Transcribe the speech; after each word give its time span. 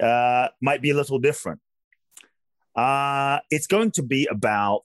uh, 0.00 0.48
might 0.60 0.82
be 0.82 0.90
a 0.90 0.94
little 0.94 1.18
different. 1.18 1.60
Uh, 2.76 3.38
it's 3.50 3.66
going 3.66 3.90
to 3.92 4.02
be 4.02 4.26
about 4.30 4.84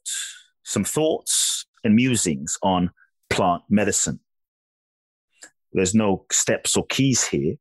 some 0.63 0.83
thoughts 0.83 1.65
and 1.83 1.95
musings 1.95 2.57
on 2.63 2.91
plant 3.29 3.63
medicine. 3.69 4.19
There's 5.73 5.93
no 5.93 6.25
steps 6.31 6.75
or 6.75 6.85
keys 6.87 7.27
here, 7.27 7.55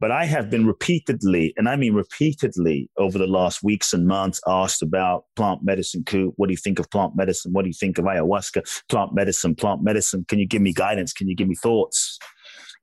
but 0.00 0.10
I 0.10 0.24
have 0.24 0.48
been 0.48 0.66
repeatedly, 0.66 1.52
and 1.56 1.68
I 1.68 1.76
mean 1.76 1.92
repeatedly, 1.94 2.88
over 2.96 3.18
the 3.18 3.26
last 3.26 3.62
weeks 3.62 3.92
and 3.92 4.06
months 4.06 4.40
asked 4.46 4.82
about 4.82 5.24
plant 5.36 5.60
medicine. 5.62 6.04
Kute. 6.04 6.32
What 6.36 6.46
do 6.46 6.52
you 6.52 6.56
think 6.56 6.78
of 6.78 6.90
plant 6.90 7.14
medicine? 7.16 7.52
What 7.52 7.62
do 7.62 7.68
you 7.68 7.74
think 7.74 7.98
of 7.98 8.04
ayahuasca? 8.04 8.84
Plant 8.88 9.14
medicine, 9.14 9.54
plant 9.54 9.82
medicine. 9.82 10.24
Can 10.28 10.38
you 10.38 10.46
give 10.46 10.62
me 10.62 10.72
guidance? 10.72 11.12
Can 11.12 11.28
you 11.28 11.36
give 11.36 11.48
me 11.48 11.54
thoughts? 11.54 12.18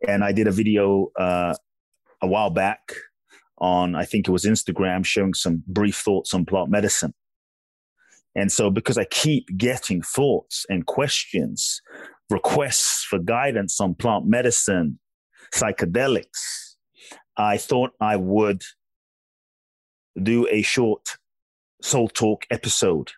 And 0.08 0.24
I 0.24 0.32
did 0.32 0.48
a 0.48 0.52
video 0.52 1.12
uh, 1.18 1.56
a 2.22 2.28
while 2.28 2.50
back 2.50 2.94
on, 3.62 3.96
I 3.96 4.06
think 4.06 4.28
it 4.28 4.32
was 4.32 4.46
Instagram, 4.46 5.06
showing 5.06 5.34
some 5.34 5.64
brief 5.68 5.98
thoughts 5.98 6.34
on 6.34 6.46
plant 6.46 6.70
medicine. 6.70 7.14
And 8.36 8.52
so, 8.52 8.70
because 8.70 8.98
I 8.98 9.06
keep 9.06 9.58
getting 9.58 10.02
thoughts 10.02 10.66
and 10.70 10.86
questions, 10.86 11.82
requests 12.30 13.04
for 13.04 13.20
guidance 13.20 13.82
on 13.82 13.96
plant 13.96 14.26
medicine, 14.28 15.00
psychedelics, 15.54 16.76
I 17.36 17.58
thought 17.58 17.92
I 18.00 18.16
would 18.18 18.64
do 20.22 20.48
a 20.50 20.62
short 20.62 21.18
soul 21.82 22.08
talk 22.10 22.46
episode 22.52 23.12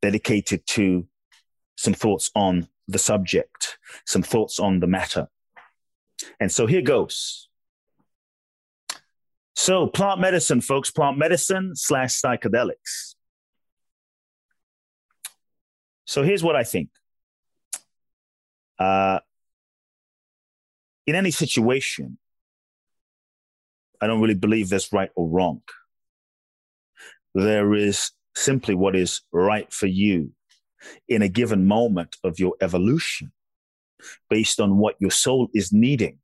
dedicated 0.00 0.66
to 0.66 1.06
some 1.76 1.94
thoughts 1.94 2.30
on 2.34 2.68
the 2.88 2.98
subject, 2.98 3.78
some 4.06 4.22
thoughts 4.22 4.58
on 4.58 4.80
the 4.80 4.86
matter. 4.86 5.28
And 6.40 6.50
so 6.50 6.66
here 6.66 6.82
goes. 6.82 7.48
So, 9.62 9.86
plant 9.86 10.18
medicine, 10.18 10.60
folks, 10.60 10.90
plant 10.90 11.18
medicine 11.18 11.76
slash 11.76 12.20
psychedelics. 12.20 13.14
So, 16.04 16.24
here's 16.24 16.42
what 16.42 16.56
I 16.56 16.64
think. 16.64 16.88
Uh, 18.76 19.20
in 21.06 21.14
any 21.14 21.30
situation, 21.30 22.18
I 24.00 24.08
don't 24.08 24.20
really 24.20 24.34
believe 24.34 24.68
there's 24.68 24.92
right 24.92 25.10
or 25.14 25.28
wrong. 25.28 25.62
There 27.32 27.72
is 27.72 28.10
simply 28.34 28.74
what 28.74 28.96
is 28.96 29.20
right 29.30 29.72
for 29.72 29.86
you 29.86 30.32
in 31.06 31.22
a 31.22 31.28
given 31.28 31.68
moment 31.68 32.16
of 32.24 32.40
your 32.40 32.54
evolution 32.60 33.30
based 34.28 34.58
on 34.58 34.78
what 34.78 34.96
your 34.98 35.12
soul 35.12 35.50
is 35.54 35.72
needing 35.72 36.18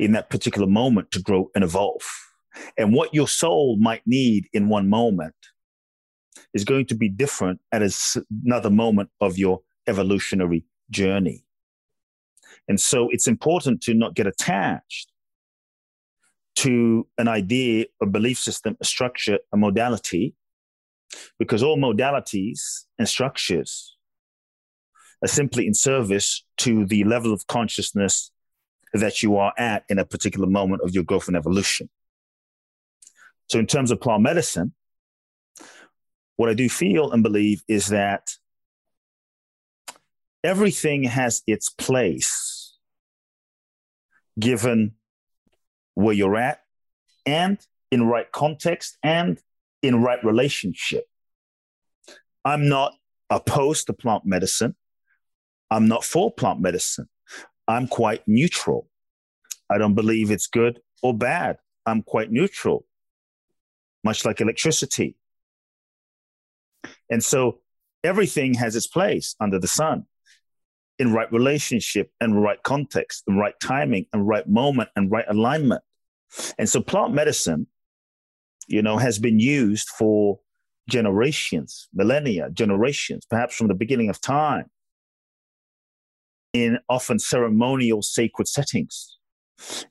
in 0.00 0.10
that 0.14 0.30
particular 0.30 0.66
moment 0.66 1.12
to 1.12 1.22
grow 1.22 1.48
and 1.54 1.62
evolve. 1.62 2.31
And 2.76 2.92
what 2.92 3.14
your 3.14 3.28
soul 3.28 3.76
might 3.76 4.02
need 4.06 4.48
in 4.52 4.68
one 4.68 4.88
moment 4.88 5.34
is 6.54 6.64
going 6.64 6.86
to 6.86 6.94
be 6.94 7.08
different 7.08 7.60
at 7.72 7.82
another 8.44 8.70
moment 8.70 9.10
of 9.20 9.38
your 9.38 9.60
evolutionary 9.86 10.64
journey. 10.90 11.44
And 12.68 12.80
so 12.80 13.08
it's 13.10 13.26
important 13.26 13.80
to 13.82 13.94
not 13.94 14.14
get 14.14 14.26
attached 14.26 15.10
to 16.56 17.06
an 17.18 17.28
idea, 17.28 17.86
a 18.00 18.06
belief 18.06 18.38
system, 18.38 18.76
a 18.80 18.84
structure, 18.84 19.38
a 19.52 19.56
modality, 19.56 20.34
because 21.38 21.62
all 21.62 21.76
modalities 21.76 22.84
and 22.98 23.08
structures 23.08 23.96
are 25.22 25.28
simply 25.28 25.66
in 25.66 25.74
service 25.74 26.44
to 26.58 26.84
the 26.84 27.04
level 27.04 27.32
of 27.32 27.46
consciousness 27.46 28.30
that 28.92 29.22
you 29.22 29.36
are 29.36 29.52
at 29.56 29.84
in 29.88 29.98
a 29.98 30.04
particular 30.04 30.46
moment 30.46 30.82
of 30.82 30.94
your 30.94 31.04
growth 31.04 31.28
and 31.28 31.36
evolution. 31.36 31.88
So, 33.52 33.58
in 33.58 33.66
terms 33.66 33.90
of 33.90 34.00
plant 34.00 34.22
medicine, 34.22 34.72
what 36.36 36.48
I 36.48 36.54
do 36.54 36.70
feel 36.70 37.12
and 37.12 37.22
believe 37.22 37.62
is 37.68 37.88
that 37.88 38.30
everything 40.42 41.02
has 41.02 41.42
its 41.46 41.68
place 41.68 42.78
given 44.40 44.94
where 45.92 46.14
you're 46.14 46.38
at 46.38 46.62
and 47.26 47.58
in 47.90 48.06
right 48.06 48.32
context 48.32 48.96
and 49.02 49.38
in 49.82 50.00
right 50.00 50.24
relationship. 50.24 51.04
I'm 52.46 52.70
not 52.70 52.94
opposed 53.28 53.86
to 53.88 53.92
plant 53.92 54.24
medicine. 54.24 54.76
I'm 55.70 55.88
not 55.88 56.04
for 56.04 56.32
plant 56.32 56.60
medicine. 56.60 57.10
I'm 57.68 57.86
quite 57.86 58.22
neutral. 58.26 58.88
I 59.68 59.76
don't 59.76 59.94
believe 59.94 60.30
it's 60.30 60.46
good 60.46 60.80
or 61.02 61.12
bad. 61.12 61.58
I'm 61.84 62.02
quite 62.02 62.32
neutral, 62.32 62.86
much 64.04 64.24
like 64.24 64.40
electricity. 64.40 65.16
And 67.10 67.22
so 67.22 67.60
everything 68.02 68.54
has 68.54 68.74
its 68.76 68.86
place 68.86 69.36
under 69.40 69.58
the 69.58 69.68
sun 69.68 70.06
in 70.98 71.12
right 71.12 71.30
relationship 71.32 72.10
and 72.20 72.42
right 72.42 72.62
context 72.62 73.24
and 73.26 73.38
right 73.38 73.54
timing 73.60 74.06
and 74.12 74.26
right 74.26 74.48
moment 74.48 74.88
and 74.96 75.10
right 75.10 75.24
alignment. 75.28 75.82
And 76.58 76.68
so 76.68 76.80
plant 76.80 77.14
medicine, 77.14 77.66
you 78.66 78.82
know, 78.82 78.98
has 78.98 79.18
been 79.18 79.38
used 79.38 79.88
for 79.88 80.40
generations, 80.88 81.88
millennia, 81.94 82.50
generations, 82.50 83.26
perhaps 83.28 83.54
from 83.54 83.68
the 83.68 83.74
beginning 83.74 84.10
of 84.10 84.20
time, 84.20 84.66
in 86.52 86.78
often 86.88 87.18
ceremonial 87.18 88.02
sacred 88.02 88.48
settings. 88.48 89.18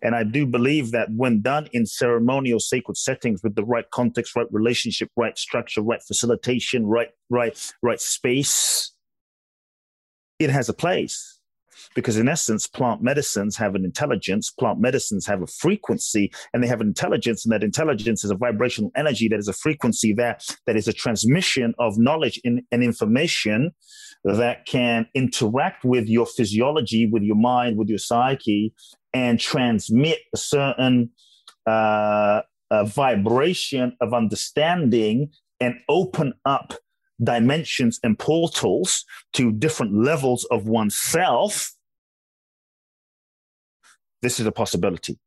And 0.01 0.15
I 0.15 0.23
do 0.23 0.45
believe 0.45 0.91
that 0.91 1.09
when 1.11 1.41
done 1.41 1.67
in 1.73 1.85
ceremonial 1.85 2.59
sacred 2.59 2.97
settings 2.97 3.41
with 3.43 3.55
the 3.55 3.65
right 3.65 3.89
context, 3.91 4.35
right 4.35 4.47
relationship, 4.51 5.09
right 5.15 5.37
structure, 5.37 5.81
right 5.81 6.01
facilitation, 6.01 6.85
right, 6.85 7.09
right, 7.29 7.73
right 7.81 7.99
space, 7.99 8.91
it 10.39 10.49
has 10.49 10.69
a 10.69 10.73
place. 10.73 11.39
Because 11.95 12.17
in 12.17 12.29
essence 12.29 12.67
plant 12.67 13.01
medicines 13.01 13.57
have 13.57 13.75
an 13.75 13.83
intelligence 13.83 14.51
plant 14.51 14.79
medicines 14.79 15.25
have 15.25 15.41
a 15.41 15.47
frequency 15.47 16.31
and 16.53 16.63
they 16.63 16.67
have 16.67 16.79
an 16.79 16.87
intelligence 16.87 17.43
and 17.43 17.51
that 17.51 17.63
intelligence 17.63 18.23
is 18.23 18.31
a 18.31 18.35
vibrational 18.35 18.91
energy 18.95 19.27
that 19.29 19.39
is 19.39 19.47
a 19.47 19.53
frequency 19.53 20.13
that 20.13 20.43
that 20.67 20.75
is 20.75 20.87
a 20.87 20.93
transmission 20.93 21.73
of 21.79 21.97
knowledge 21.97 22.39
in, 22.43 22.61
and 22.71 22.83
information 22.83 23.71
that 24.23 24.65
can 24.65 25.07
interact 25.15 25.83
with 25.83 26.07
your 26.07 26.25
physiology 26.25 27.09
with 27.11 27.23
your 27.23 27.35
mind 27.35 27.77
with 27.77 27.89
your 27.89 27.97
psyche 27.97 28.73
and 29.13 29.39
transmit 29.39 30.19
a 30.33 30.37
certain 30.37 31.11
uh, 31.65 32.41
a 32.71 32.85
vibration 32.85 33.95
of 33.99 34.13
understanding 34.13 35.29
and 35.59 35.75
open 35.89 36.33
up 36.45 36.73
dimensions 37.23 37.99
and 38.03 38.17
portals 38.17 39.05
to 39.33 39.51
different 39.51 39.93
levels 39.93 40.45
of 40.45 40.67
oneself, 40.67 41.73
this 44.21 44.39
is 44.39 44.45
a 44.45 44.51
possibility. 44.51 45.19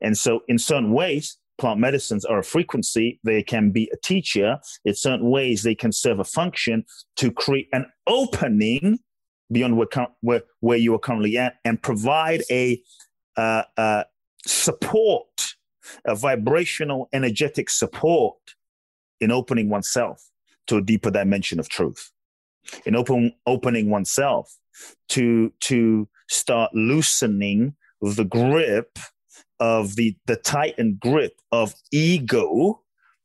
And 0.00 0.16
so, 0.16 0.40
in 0.48 0.58
certain 0.58 0.92
ways, 0.92 1.36
plant 1.58 1.78
medicines 1.78 2.24
are 2.24 2.38
a 2.38 2.44
frequency. 2.44 3.20
They 3.22 3.42
can 3.42 3.70
be 3.70 3.90
a 3.92 3.96
teacher. 4.02 4.58
In 4.84 4.94
certain 4.94 5.28
ways, 5.28 5.62
they 5.62 5.74
can 5.74 5.92
serve 5.92 6.18
a 6.18 6.24
function 6.24 6.84
to 7.16 7.30
create 7.30 7.68
an 7.72 7.86
opening 8.06 9.00
beyond 9.50 9.76
where, 9.76 9.88
where, 10.20 10.42
where 10.60 10.78
you 10.78 10.94
are 10.94 10.98
currently 10.98 11.36
at 11.36 11.56
and 11.64 11.82
provide 11.82 12.42
a 12.50 12.82
uh, 13.36 13.62
uh, 13.76 14.04
support, 14.46 15.54
a 16.04 16.14
vibrational, 16.14 17.08
energetic 17.12 17.70
support 17.70 18.36
in 19.20 19.30
opening 19.30 19.68
oneself 19.68 20.30
to 20.66 20.76
a 20.76 20.82
deeper 20.82 21.10
dimension 21.10 21.58
of 21.58 21.68
truth, 21.68 22.10
in 22.86 22.94
open, 22.94 23.32
opening 23.46 23.90
oneself 23.90 24.56
to, 25.08 25.52
to 25.60 26.08
start 26.28 26.72
loosening 26.74 27.74
the 28.00 28.24
grip 28.24 28.98
of 29.58 29.96
the, 29.96 30.16
the 30.26 30.36
tightened 30.36 31.00
grip 31.00 31.40
of 31.52 31.74
ego 31.92 32.80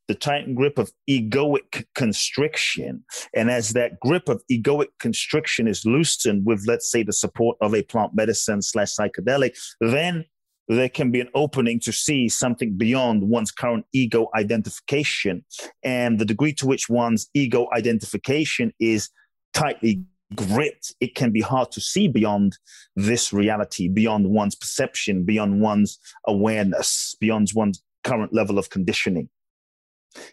the 0.07 0.15
tight 0.15 0.53
grip 0.53 0.77
of 0.77 0.91
egoic 1.09 1.85
constriction. 1.95 3.03
And 3.33 3.49
as 3.49 3.71
that 3.71 3.99
grip 3.99 4.29
of 4.29 4.41
egoic 4.51 4.87
constriction 4.99 5.67
is 5.67 5.85
loosened 5.85 6.45
with, 6.45 6.65
let's 6.67 6.91
say, 6.91 7.03
the 7.03 7.13
support 7.13 7.57
of 7.61 7.73
a 7.73 7.83
plant 7.83 8.11
medicine 8.13 8.61
slash 8.61 8.93
psychedelic, 8.95 9.57
then 9.81 10.25
there 10.67 10.89
can 10.89 11.11
be 11.11 11.21
an 11.21 11.29
opening 11.35 11.79
to 11.79 11.91
see 11.91 12.27
something 12.27 12.75
beyond 12.77 13.23
one's 13.29 13.51
current 13.51 13.85
ego 13.93 14.29
identification. 14.35 15.45
And 15.83 16.19
the 16.19 16.25
degree 16.25 16.53
to 16.53 16.67
which 16.67 16.89
one's 16.89 17.27
ego 17.33 17.67
identification 17.75 18.73
is 18.79 19.09
tightly 19.53 20.03
gripped, 20.35 20.93
it 20.99 21.13
can 21.15 21.31
be 21.31 21.41
hard 21.41 21.71
to 21.71 21.81
see 21.81 22.07
beyond 22.07 22.57
this 22.95 23.31
reality, 23.31 23.87
beyond 23.87 24.29
one's 24.29 24.55
perception, 24.55 25.23
beyond 25.23 25.61
one's 25.61 25.99
awareness, 26.27 27.15
beyond 27.19 27.49
one's 27.53 27.83
current 28.03 28.33
level 28.33 28.57
of 28.57 28.69
conditioning. 28.69 29.29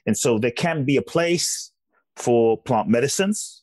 And 0.07 0.17
so 0.17 0.39
there 0.39 0.51
can 0.51 0.85
be 0.85 0.97
a 0.97 1.03
place 1.03 1.73
for 2.17 2.61
plant 2.61 2.89
medicines 2.89 3.63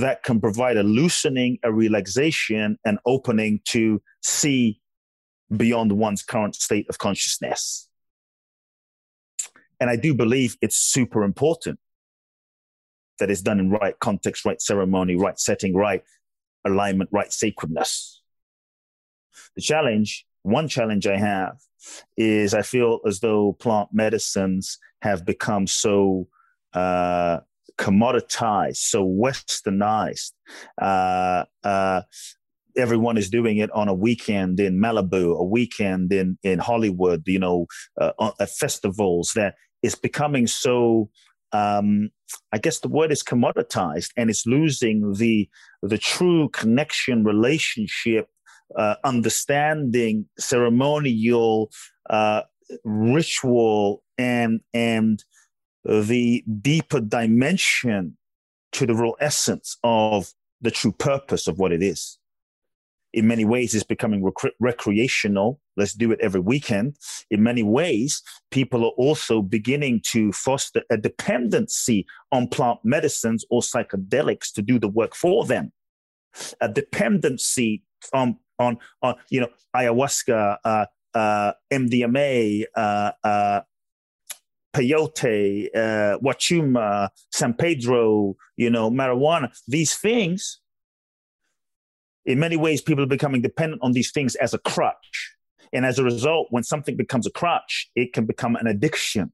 that 0.00 0.22
can 0.22 0.40
provide 0.40 0.76
a 0.76 0.82
loosening, 0.82 1.58
a 1.62 1.72
relaxation, 1.72 2.78
an 2.84 2.98
opening 3.04 3.60
to 3.66 4.00
see 4.22 4.80
beyond 5.56 5.92
one's 5.92 6.22
current 6.22 6.54
state 6.54 6.86
of 6.88 6.98
consciousness. 6.98 7.88
And 9.80 9.90
I 9.90 9.96
do 9.96 10.14
believe 10.14 10.56
it's 10.62 10.76
super 10.76 11.24
important 11.24 11.78
that 13.18 13.30
it's 13.30 13.42
done 13.42 13.58
in 13.58 13.70
right 13.70 13.98
context, 13.98 14.44
right 14.44 14.60
ceremony, 14.60 15.16
right 15.16 15.38
setting, 15.38 15.74
right 15.74 16.02
alignment, 16.64 17.10
right 17.12 17.32
sacredness. 17.32 18.22
The 19.56 19.62
challenge, 19.62 20.26
one 20.42 20.68
challenge 20.68 21.06
I 21.06 21.16
have 21.16 21.58
is 22.16 22.54
I 22.54 22.62
feel 22.62 23.00
as 23.06 23.20
though 23.20 23.54
plant 23.54 23.90
medicines 23.92 24.78
have 25.02 25.24
become 25.24 25.66
so 25.66 26.28
uh, 26.74 27.40
commoditized, 27.78 28.76
so 28.76 29.06
westernized. 29.06 30.32
Uh, 30.80 31.44
uh, 31.64 32.02
everyone 32.76 33.16
is 33.16 33.30
doing 33.30 33.58
it 33.58 33.70
on 33.72 33.88
a 33.88 33.94
weekend 33.94 34.60
in 34.60 34.78
Malibu, 34.78 35.38
a 35.38 35.44
weekend 35.44 36.12
in 36.12 36.38
in 36.42 36.58
Hollywood, 36.58 37.22
you 37.26 37.38
know, 37.38 37.66
uh, 38.00 38.12
at 38.40 38.50
festivals. 38.50 39.32
That 39.34 39.54
it's 39.82 39.96
becoming 39.96 40.46
so. 40.46 41.10
Um, 41.54 42.08
I 42.50 42.56
guess 42.56 42.80
the 42.80 42.88
word 42.88 43.12
is 43.12 43.22
commoditized, 43.22 44.10
and 44.16 44.30
it's 44.30 44.46
losing 44.46 45.12
the 45.14 45.48
the 45.82 45.98
true 45.98 46.48
connection, 46.48 47.24
relationship, 47.24 48.28
uh, 48.76 48.96
understanding, 49.04 50.26
ceremonial, 50.38 51.70
uh, 52.10 52.42
ritual, 52.84 54.02
and 54.18 54.60
and 54.72 55.24
the 55.84 56.44
deeper 56.60 57.00
dimension 57.00 58.16
to 58.72 58.86
the 58.86 58.94
real 58.94 59.16
essence 59.20 59.76
of 59.82 60.32
the 60.60 60.70
true 60.70 60.92
purpose 60.92 61.46
of 61.48 61.58
what 61.58 61.72
it 61.72 61.82
is 61.82 62.18
in 63.12 63.26
many 63.26 63.44
ways 63.44 63.74
it's 63.74 63.84
becoming 63.84 64.24
rec- 64.24 64.54
recreational. 64.58 65.60
Let's 65.76 65.94
do 65.94 66.12
it 66.12 66.20
every 66.20 66.40
weekend. 66.40 66.96
In 67.30 67.42
many 67.42 67.62
ways, 67.62 68.22
people 68.50 68.84
are 68.84 68.94
also 68.96 69.42
beginning 69.42 70.00
to 70.06 70.32
foster 70.32 70.82
a 70.90 70.96
dependency 70.96 72.06
on 72.30 72.48
plant 72.48 72.80
medicines 72.84 73.44
or 73.50 73.60
psychedelics 73.60 74.52
to 74.54 74.62
do 74.62 74.78
the 74.78 74.88
work 74.88 75.14
for 75.14 75.44
them. 75.44 75.72
A 76.60 76.68
dependency 76.68 77.82
on 78.12 78.38
on 78.58 78.78
on 79.02 79.14
you 79.30 79.40
know 79.40 79.48
ayahuasca, 79.74 80.58
uh, 80.64 80.86
uh, 81.14 81.52
MDMA, 81.72 82.64
uh, 82.74 83.12
uh, 83.22 83.60
peyote, 84.74 85.68
uh, 85.74 86.18
wachuma, 86.18 87.10
San 87.30 87.54
Pedro, 87.54 88.36
you 88.56 88.70
know, 88.70 88.90
marijuana. 88.90 89.50
These 89.68 89.96
things 89.96 90.62
in 92.24 92.38
many 92.38 92.56
ways, 92.56 92.80
people 92.80 93.02
are 93.02 93.08
becoming 93.08 93.42
dependent 93.42 93.82
on 93.82 93.92
these 93.92 94.12
things 94.12 94.34
as 94.36 94.54
a 94.54 94.58
crutch. 94.58 95.34
And 95.72 95.86
as 95.86 95.98
a 95.98 96.04
result, 96.04 96.48
when 96.50 96.62
something 96.62 96.96
becomes 96.96 97.26
a 97.26 97.30
crutch, 97.30 97.90
it 97.96 98.12
can 98.12 98.26
become 98.26 98.56
an 98.56 98.66
addiction. 98.66 99.32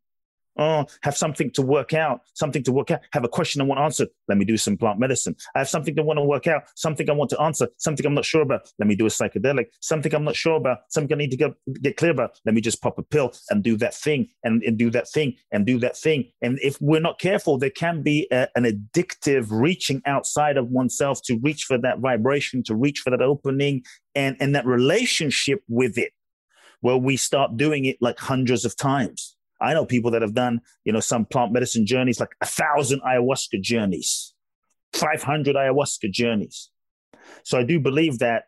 Oh, 0.59 0.87
have 1.03 1.17
something 1.17 1.53
to 1.53 1.63
work 1.63 1.95
out, 1.95 2.23
something 2.35 2.65
to 2.65 2.73
work 2.73 2.91
out, 2.91 3.01
have 3.13 3.25
a 3.25 3.29
question 3.29 3.61
I 3.61 3.65
want 3.65 3.79
answered. 3.79 4.09
Let 4.27 4.39
me 4.39 4.45
do 4.45 4.57
some 4.57 4.77
plant 4.77 4.99
medicine. 4.99 5.37
I 5.55 5.61
have 5.61 5.69
something 5.69 5.95
to 5.95 6.03
want 6.03 6.19
to 6.19 6.25
work 6.25 6.49
out, 6.49 6.65
something 6.75 7.09
I 7.09 7.13
want 7.13 7.31
to 7.31 7.41
answer, 7.41 7.69
something 7.77 8.05
I'm 8.05 8.15
not 8.15 8.25
sure 8.25 8.43
about. 8.43 8.69
Let 8.81 8.89
me 8.89 8.97
do 8.97 9.07
a 9.07 9.09
psychedelic, 9.09 9.67
something 9.81 10.13
I'm 10.13 10.25
not 10.25 10.35
sure 10.35 10.57
about, 10.57 10.79
something 10.89 11.15
I 11.15 11.19
need 11.19 11.31
to 11.31 11.37
get, 11.37 11.53
get 11.81 11.97
clear 11.97 12.11
about. 12.11 12.41
Let 12.45 12.57
me 12.57 12.61
just 12.61 12.83
pop 12.83 12.99
a 12.99 13.05
pill 13.05 13.33
and 13.51 13.63
do 13.63 13.77
that 13.77 13.95
thing 13.95 14.31
and, 14.43 14.61
and 14.65 14.77
do 14.77 14.91
that 14.91 15.09
thing 15.09 15.37
and 15.53 15.65
do 15.65 15.79
that 15.79 15.97
thing. 15.97 16.31
And 16.43 16.59
if 16.61 16.77
we're 16.81 17.01
not 17.01 17.21
careful, 17.21 17.57
there 17.57 17.71
can 17.71 18.03
be 18.03 18.27
a, 18.33 18.49
an 18.57 18.65
addictive 18.65 19.47
reaching 19.51 20.03
outside 20.07 20.57
of 20.57 20.71
oneself 20.71 21.23
to 21.27 21.39
reach 21.39 21.65
for 21.65 21.79
that 21.79 22.01
vibration, 22.01 22.65
to 22.65 22.75
reach 22.75 22.99
for 22.99 23.11
that 23.11 23.23
opening 23.23 23.85
and, 24.17 24.37
and 24.41 24.57
that 24.57 24.67
relationship 24.67 25.63
with 25.69 25.99
it, 25.99 26.13
where 26.81 26.97
we 26.97 27.17
start 27.17 27.57
doing 27.57 27.85
it 27.85 27.99
like 28.01 28.19
hundreds 28.19 28.65
of 28.65 28.77
times 28.77 29.37
I 29.61 29.75
know 29.75 29.85
people 29.85 30.11
that 30.13 30.23
have 30.23 30.35
done, 30.35 30.61
you 30.85 30.93
know, 30.93 31.01
some 31.01 31.25
plant 31.25 31.53
medicine 31.53 31.87
journeys, 31.87 32.21
like 32.21 32.35
a 32.41 32.47
thousand 32.47 33.01
ayahuasca 33.03 33.61
journeys, 33.61 34.35
500 34.93 35.57
ayahuasca 35.57 36.11
journeys. 36.11 36.71
So 37.45 37.59
I 37.59 37.65
do 37.65 37.81
believe 37.81 38.19
that 38.21 38.45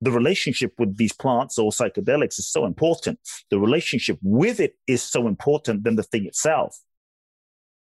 the 0.00 0.10
relationship 0.10 0.72
with 0.78 0.96
these 0.96 1.12
plants 1.12 1.58
or 1.58 1.70
psychedelics 1.70 2.38
is 2.38 2.48
so 2.48 2.66
important. 2.66 3.18
The 3.50 3.58
relationship 3.58 4.18
with 4.22 4.60
it 4.60 4.74
is 4.86 5.02
so 5.02 5.26
important 5.26 5.84
than 5.84 5.96
the 5.96 6.02
thing 6.02 6.26
itself. 6.26 6.78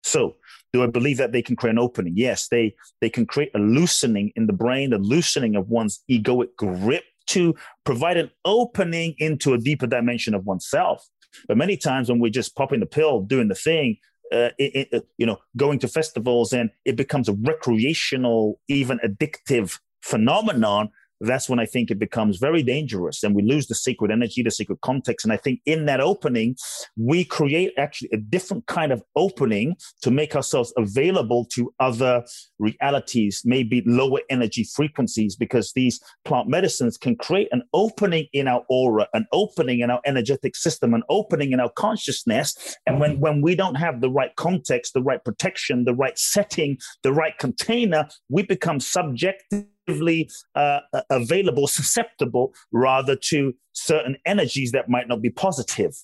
So, 0.03 0.37
do 0.73 0.83
I 0.83 0.87
believe 0.87 1.17
that 1.17 1.33
they 1.33 1.43
can 1.43 1.57
create 1.57 1.73
an 1.73 1.79
opening? 1.79 2.13
Yes, 2.17 2.49
they 2.49 2.77
they 3.01 3.09
can 3.09 3.27
create 3.27 3.51
a 3.55 3.59
loosening 3.59 4.31
in 4.37 4.47
the 4.47 4.53
brain, 4.53 4.93
a 4.93 4.99
loosening 4.99 5.57
of 5.57 5.69
one's 5.69 6.05
egoic 6.09 6.55
grip 6.57 7.03
to 7.29 7.55
provide 7.85 8.17
an 8.17 8.31
opening 8.45 9.15
into 9.19 9.53
a 9.53 9.59
deeper 9.59 9.87
dimension 9.87 10.35
of 10.35 10.45
oneself. 10.45 11.05
But 11.49 11.57
many 11.57 11.77
times 11.77 12.09
when 12.09 12.19
we're 12.19 12.31
just 12.31 12.57
popping 12.57 12.81
the 12.81 12.87
pill, 12.87 13.21
doing 13.21 13.49
the 13.49 13.55
thing, 13.55 13.99
uh, 14.33 14.51
it, 14.59 14.89
it, 14.93 15.09
you 15.19 15.27
know, 15.27 15.39
going 15.57 15.79
to 15.81 15.89
festivals 15.89 16.53
and 16.53 16.71
it 16.85 16.97
becomes 16.97 17.29
a 17.29 17.33
recreational, 17.33 18.61
even 18.69 18.99
addictive 19.05 19.79
phenomenon. 20.03 20.91
That's 21.21 21.49
when 21.49 21.59
I 21.59 21.67
think 21.67 21.91
it 21.91 21.99
becomes 21.99 22.39
very 22.39 22.63
dangerous 22.63 23.23
and 23.23 23.35
we 23.35 23.43
lose 23.43 23.67
the 23.67 23.75
secret 23.75 24.11
energy, 24.11 24.43
the 24.43 24.51
secret 24.51 24.81
context. 24.83 25.25
And 25.25 25.33
I 25.33 25.37
think 25.37 25.61
in 25.67 25.87
that 25.87 26.01
opening, 26.01 26.57
we 26.97 27.25
create 27.25 27.73
actually 27.79 28.11
a 28.13 28.19
different 28.19 28.67
kind 28.67 28.93
of 28.93 29.03
opening 29.15 29.77
to 30.03 30.11
make 30.11 30.37
ourselves 30.37 30.73
available 30.77 31.47
to 31.53 31.73
other 31.81 32.25
realities, 32.59 33.43
maybe 33.45 33.83
lower 33.87 34.21
energy 34.31 34.65
frequencies, 34.65 35.37
because 35.37 35.73
these 35.73 36.01
plant 36.25 36.49
medicines 36.49 36.97
can 36.97 37.17
create 37.17 37.49
an 37.53 37.63
opening 37.73 38.27
in 38.33 38.49
our 38.49 38.65
aura, 38.69 39.09
an 39.15 39.27
opening 39.33 39.81
in 39.81 39.91
our 39.91 40.01
energetic 40.05 40.57
system, 40.57 40.95
an 40.95 41.03
opening 41.09 41.53
in 41.53 41.61
our 41.61 41.71
consciousness. 41.71 42.77
And 42.87 43.01
when, 43.01 43.21
when 43.21 43.41
we 43.41 43.55
don't 43.55 43.77
have 43.77 44.01
the 44.01 44.11
right 44.11 44.35
context, 44.37 44.95
the 44.95 45.03
right 45.03 45.23
protection, 45.25 45.85
the 45.85 45.95
right 45.95 46.19
setting, 46.19 46.79
the 47.03 47.13
right 47.13 47.37
container, 47.39 48.09
we 48.29 48.43
become 48.43 48.81
subjective 48.81 49.65
uh, 49.89 50.81
available, 51.11 51.67
susceptible 51.67 52.53
rather 52.73 53.17
to 53.17 53.55
certain 53.73 54.17
energies 54.25 54.73
that 54.73 54.89
might 54.89 55.09
not 55.09 55.23
be 55.23 55.31
positive, 55.31 55.97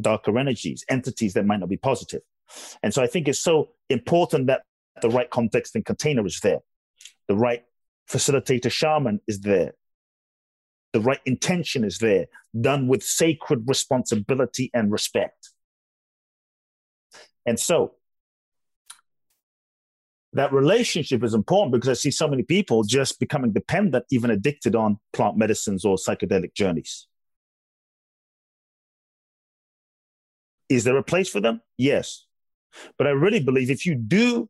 darker 0.00 0.38
energies, 0.38 0.84
entities 0.88 1.34
that 1.34 1.44
might 1.44 1.60
not 1.60 1.68
be 1.68 1.76
positive. 1.76 2.22
And 2.82 2.94
so 2.94 3.02
I 3.02 3.06
think 3.06 3.28
it's 3.28 3.40
so 3.40 3.70
important 3.90 4.46
that 4.46 4.62
the 5.02 5.10
right 5.10 5.28
context 5.28 5.74
and 5.74 5.84
container 5.84 6.24
is 6.24 6.40
there, 6.40 6.60
the 7.28 7.36
right 7.36 7.64
facilitator 8.10 8.70
shaman 8.70 9.20
is 9.26 9.40
there, 9.40 9.74
the 10.92 11.00
right 11.00 11.20
intention 11.26 11.84
is 11.84 11.98
there, 11.98 12.26
done 12.58 12.88
with 12.88 13.02
sacred 13.02 13.64
responsibility 13.66 14.70
and 14.72 14.90
respect. 14.90 15.50
And 17.44 17.60
so 17.60 17.95
that 20.36 20.52
relationship 20.52 21.24
is 21.24 21.34
important 21.34 21.72
because 21.72 21.88
I 21.88 21.94
see 21.94 22.10
so 22.10 22.28
many 22.28 22.42
people 22.42 22.82
just 22.82 23.18
becoming 23.18 23.52
dependent, 23.52 24.04
even 24.10 24.30
addicted 24.30 24.76
on 24.76 24.98
plant 25.12 25.36
medicines 25.36 25.84
or 25.84 25.96
psychedelic 25.96 26.54
journeys. 26.54 27.06
Is 30.68 30.84
there 30.84 30.96
a 30.96 31.02
place 31.02 31.28
for 31.28 31.40
them? 31.40 31.60
Yes. 31.78 32.26
But 32.98 33.06
I 33.06 33.10
really 33.10 33.40
believe 33.40 33.70
if 33.70 33.86
you 33.86 33.94
do 33.94 34.48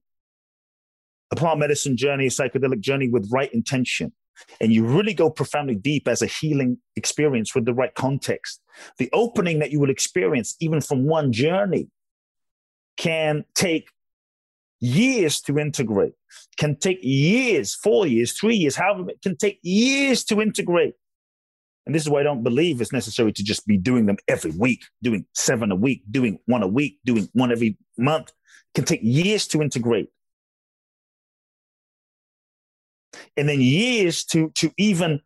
a 1.31 1.37
plant 1.37 1.61
medicine 1.61 1.97
journey, 1.97 2.26
a 2.26 2.31
psychedelic 2.31 2.81
journey 2.81 3.09
with 3.09 3.31
right 3.33 3.52
intention, 3.52 4.12
and 4.61 4.73
you 4.73 4.85
really 4.85 5.14
go 5.14 5.31
profoundly 5.31 5.75
deep 5.75 6.09
as 6.09 6.21
a 6.21 6.26
healing 6.26 6.78
experience 6.97 7.55
with 7.55 7.64
the 7.64 7.75
right 7.75 7.95
context, 7.95 8.61
the 8.99 9.09
opening 9.12 9.61
that 9.61 9.71
you 9.71 9.81
will 9.81 9.90
experience, 9.90 10.57
even 10.61 10.81
from 10.81 11.07
one 11.07 11.33
journey, 11.33 11.88
can 12.97 13.45
take 13.55 13.88
years 14.80 15.40
to 15.42 15.59
integrate, 15.59 16.12
can 16.56 16.76
take 16.76 16.99
years, 17.02 17.75
four 17.75 18.06
years, 18.06 18.33
three 18.33 18.56
years, 18.56 18.76
however, 18.76 19.11
it 19.11 19.23
can 19.23 19.37
take 19.37 19.59
years 19.62 20.25
to 20.25 20.40
integrate. 20.40 20.95
And 21.87 21.95
this 21.95 22.02
is 22.02 22.11
why 22.11 22.21
I 22.21 22.25
don't 22.25 22.42
believe 22.42 22.80
it's 22.80 22.92
necessary 22.92 23.33
to 23.33 23.45
just 23.45 23.66
be 23.66 23.78
doing 23.78 24.06
them 24.06 24.16
every 24.26 24.50
week, 24.50 24.85
doing 25.02 25.25
seven 25.35 25.71
a 25.71 25.76
week, 25.76 26.02
doing 26.11 26.40
one 26.47 26.62
a 26.62 26.68
week, 26.68 26.99
doing 27.04 27.28
one 27.33 27.52
every 27.52 27.78
month. 27.97 28.30
It 28.30 28.35
can 28.75 28.85
take 28.85 29.00
years 29.02 29.47
to 29.49 29.62
integrate. 29.62 30.09
And 33.37 33.49
then 33.49 33.61
years 33.61 34.25
to, 34.25 34.50
to 34.56 34.73
even 34.76 35.21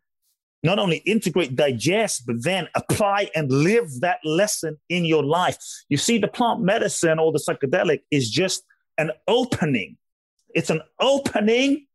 not 0.63 0.77
only 0.77 0.97
integrate, 0.97 1.55
digest, 1.55 2.27
but 2.27 2.43
then 2.43 2.67
apply 2.75 3.31
and 3.33 3.51
live 3.51 4.01
that 4.01 4.19
lesson 4.23 4.77
in 4.89 5.05
your 5.05 5.23
life. 5.23 5.57
You 5.89 5.97
see, 5.97 6.19
the 6.19 6.27
plant 6.27 6.61
medicine 6.61 7.17
or 7.17 7.31
the 7.31 7.39
psychedelic 7.39 8.01
is 8.11 8.29
just 8.29 8.63
an 9.01 9.11
opening. 9.27 9.97
It's 10.53 10.69
an 10.69 10.81
opening 10.99 11.87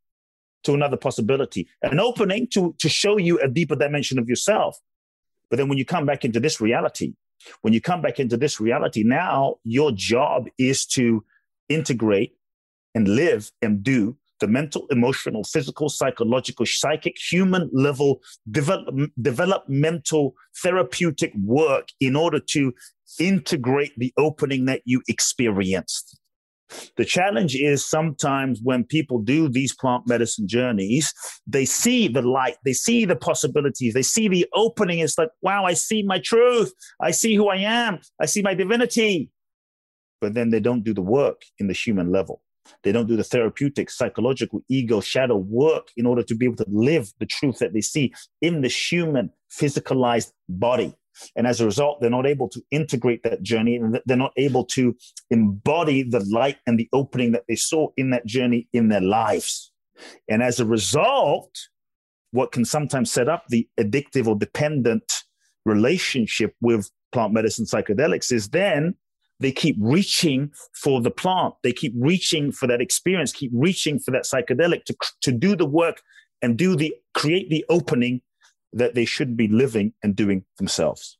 to 0.64 0.74
another 0.74 0.96
possibility, 0.96 1.68
an 1.82 2.00
opening 2.00 2.48
to, 2.48 2.74
to 2.78 2.88
show 2.88 3.16
you 3.16 3.38
a 3.38 3.48
deeper 3.48 3.76
dimension 3.76 4.18
of 4.18 4.28
yourself. 4.28 4.78
But 5.48 5.58
then 5.58 5.68
when 5.68 5.78
you 5.78 5.84
come 5.84 6.04
back 6.04 6.24
into 6.24 6.40
this 6.40 6.60
reality, 6.60 7.14
when 7.62 7.72
you 7.72 7.80
come 7.80 8.02
back 8.02 8.18
into 8.18 8.36
this 8.36 8.60
reality, 8.60 9.04
now 9.04 9.56
your 9.62 9.92
job 9.92 10.48
is 10.58 10.84
to 10.86 11.24
integrate 11.68 12.36
and 12.94 13.06
live 13.06 13.52
and 13.62 13.84
do 13.84 14.16
the 14.40 14.48
mental, 14.48 14.86
emotional, 14.90 15.44
physical, 15.44 15.88
psychological, 15.88 16.66
psychic, 16.66 17.16
human 17.30 17.70
level 17.72 18.20
develop, 18.50 18.94
developmental 19.22 20.34
therapeutic 20.62 21.32
work 21.42 21.88
in 22.00 22.16
order 22.16 22.40
to 22.40 22.74
integrate 23.20 23.96
the 23.96 24.12
opening 24.18 24.64
that 24.64 24.82
you 24.84 25.00
experienced. 25.08 26.18
The 26.96 27.04
challenge 27.04 27.54
is 27.54 27.84
sometimes 27.84 28.60
when 28.62 28.84
people 28.84 29.18
do 29.18 29.48
these 29.48 29.74
plant 29.74 30.06
medicine 30.06 30.48
journeys, 30.48 31.12
they 31.46 31.64
see 31.64 32.08
the 32.08 32.22
light, 32.22 32.56
they 32.64 32.72
see 32.72 33.04
the 33.04 33.16
possibilities, 33.16 33.94
they 33.94 34.02
see 34.02 34.28
the 34.28 34.46
opening. 34.54 34.98
It's 34.98 35.18
like, 35.18 35.30
wow, 35.42 35.64
I 35.64 35.74
see 35.74 36.02
my 36.02 36.18
truth. 36.18 36.72
I 37.00 37.10
see 37.10 37.34
who 37.34 37.48
I 37.48 37.56
am. 37.56 38.00
I 38.20 38.26
see 38.26 38.42
my 38.42 38.54
divinity. 38.54 39.30
But 40.20 40.34
then 40.34 40.50
they 40.50 40.60
don't 40.60 40.82
do 40.82 40.94
the 40.94 41.02
work 41.02 41.42
in 41.58 41.66
the 41.66 41.74
human 41.74 42.10
level. 42.10 42.42
They 42.82 42.92
don't 42.92 43.06
do 43.06 43.16
the 43.16 43.24
therapeutic, 43.24 43.90
psychological, 43.90 44.62
ego, 44.68 45.00
shadow 45.00 45.36
work 45.36 45.88
in 45.96 46.06
order 46.06 46.22
to 46.24 46.34
be 46.34 46.46
able 46.46 46.56
to 46.56 46.66
live 46.68 47.12
the 47.20 47.26
truth 47.26 47.58
that 47.58 47.72
they 47.72 47.80
see 47.80 48.12
in 48.40 48.60
the 48.60 48.68
human, 48.68 49.30
physicalized 49.52 50.32
body. 50.48 50.94
And 51.34 51.46
as 51.46 51.60
a 51.60 51.64
result, 51.64 52.00
they're 52.00 52.10
not 52.10 52.26
able 52.26 52.48
to 52.50 52.62
integrate 52.70 53.22
that 53.22 53.42
journey 53.42 53.76
and 53.76 54.00
they're 54.06 54.16
not 54.16 54.32
able 54.36 54.64
to 54.66 54.96
embody 55.30 56.02
the 56.02 56.24
light 56.30 56.58
and 56.66 56.78
the 56.78 56.88
opening 56.92 57.32
that 57.32 57.44
they 57.48 57.56
saw 57.56 57.88
in 57.96 58.10
that 58.10 58.26
journey 58.26 58.68
in 58.72 58.88
their 58.88 59.00
lives. 59.00 59.72
And 60.28 60.42
as 60.42 60.60
a 60.60 60.66
result, 60.66 61.50
what 62.32 62.52
can 62.52 62.64
sometimes 62.64 63.10
set 63.10 63.28
up 63.28 63.44
the 63.48 63.68
addictive 63.80 64.26
or 64.26 64.36
dependent 64.36 65.22
relationship 65.64 66.54
with 66.60 66.90
plant 67.12 67.32
medicine 67.32 67.64
psychedelics 67.64 68.30
is 68.30 68.50
then 68.50 68.94
they 69.40 69.52
keep 69.52 69.76
reaching 69.78 70.50
for 70.72 71.00
the 71.00 71.10
plant. 71.10 71.54
They 71.62 71.72
keep 71.72 71.92
reaching 71.96 72.52
for 72.52 72.66
that 72.66 72.80
experience, 72.80 73.32
keep 73.32 73.50
reaching 73.54 73.98
for 73.98 74.10
that 74.12 74.24
psychedelic 74.24 74.84
to, 74.84 74.96
to 75.22 75.32
do 75.32 75.56
the 75.56 75.66
work 75.66 76.02
and 76.42 76.56
do 76.56 76.76
the 76.76 76.94
create 77.14 77.50
the 77.50 77.64
opening 77.68 78.20
that 78.76 78.94
they 78.94 79.04
should 79.04 79.36
be 79.36 79.48
living 79.48 79.92
and 80.02 80.14
doing 80.14 80.44
themselves. 80.58 81.18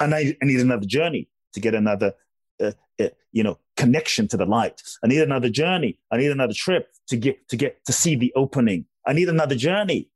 And 0.00 0.14
I, 0.14 0.36
I 0.40 0.44
need 0.44 0.60
another 0.60 0.86
journey 0.86 1.28
to 1.54 1.60
get 1.60 1.74
another, 1.74 2.14
uh, 2.60 2.72
uh, 3.00 3.08
you 3.32 3.42
know, 3.42 3.58
connection 3.76 4.28
to 4.28 4.36
the 4.36 4.46
light. 4.46 4.80
I 5.04 5.08
need 5.08 5.20
another 5.20 5.50
journey. 5.50 5.98
I 6.10 6.16
need 6.16 6.30
another 6.30 6.54
trip 6.54 6.88
to 7.08 7.16
get 7.16 7.48
to 7.48 7.56
get 7.56 7.84
to 7.86 7.92
see 7.92 8.14
the 8.14 8.32
opening. 8.34 8.86
I 9.06 9.12
need 9.12 9.28
another 9.28 9.56
journey 9.56 10.08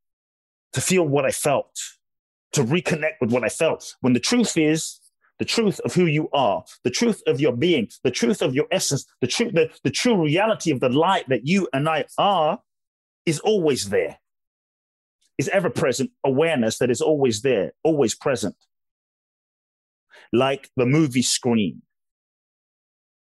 to 0.73 0.81
feel 0.81 1.07
what 1.07 1.27
I 1.27 1.33
felt, 1.33 1.77
to 2.53 2.63
reconnect 2.63 3.21
with 3.21 3.33
what 3.33 3.45
I 3.45 3.49
felt. 3.49 3.95
When 4.01 4.13
the 4.13 4.21
truth 4.21 4.57
is, 4.57 5.01
the 5.39 5.45
truth 5.45 5.81
of 5.81 5.95
who 5.95 6.07
you 6.07 6.31
are, 6.33 6.65
the 6.85 6.91
truth 6.91 7.23
of 7.27 7.41
your 7.41 7.53
being, 7.53 7.89
the 8.05 8.11
truth 8.11 8.41
of 8.41 8.55
your 8.55 8.67
essence, 8.71 9.05
the 9.21 9.27
truth, 9.27 9.53
the, 9.53 9.71
the 9.83 9.91
true 9.91 10.23
reality 10.23 10.71
of 10.71 10.81
the 10.81 10.89
light 10.89 11.29
that 11.29 11.47
you 11.47 11.69
and 11.73 11.89
I 11.89 12.05
are 12.17 12.61
is 13.27 13.41
always 13.41 13.89
there 13.91 14.19
is 15.39 15.49
ever 15.49 15.71
present 15.71 16.11
awareness 16.25 16.79
that 16.79 16.91
is 16.91 17.01
always 17.01 17.43
there, 17.43 17.73
always 17.83 18.15
present. 18.15 18.57
Like 20.33 20.71
the 20.77 20.87
movie 20.87 21.23
screen 21.23 21.83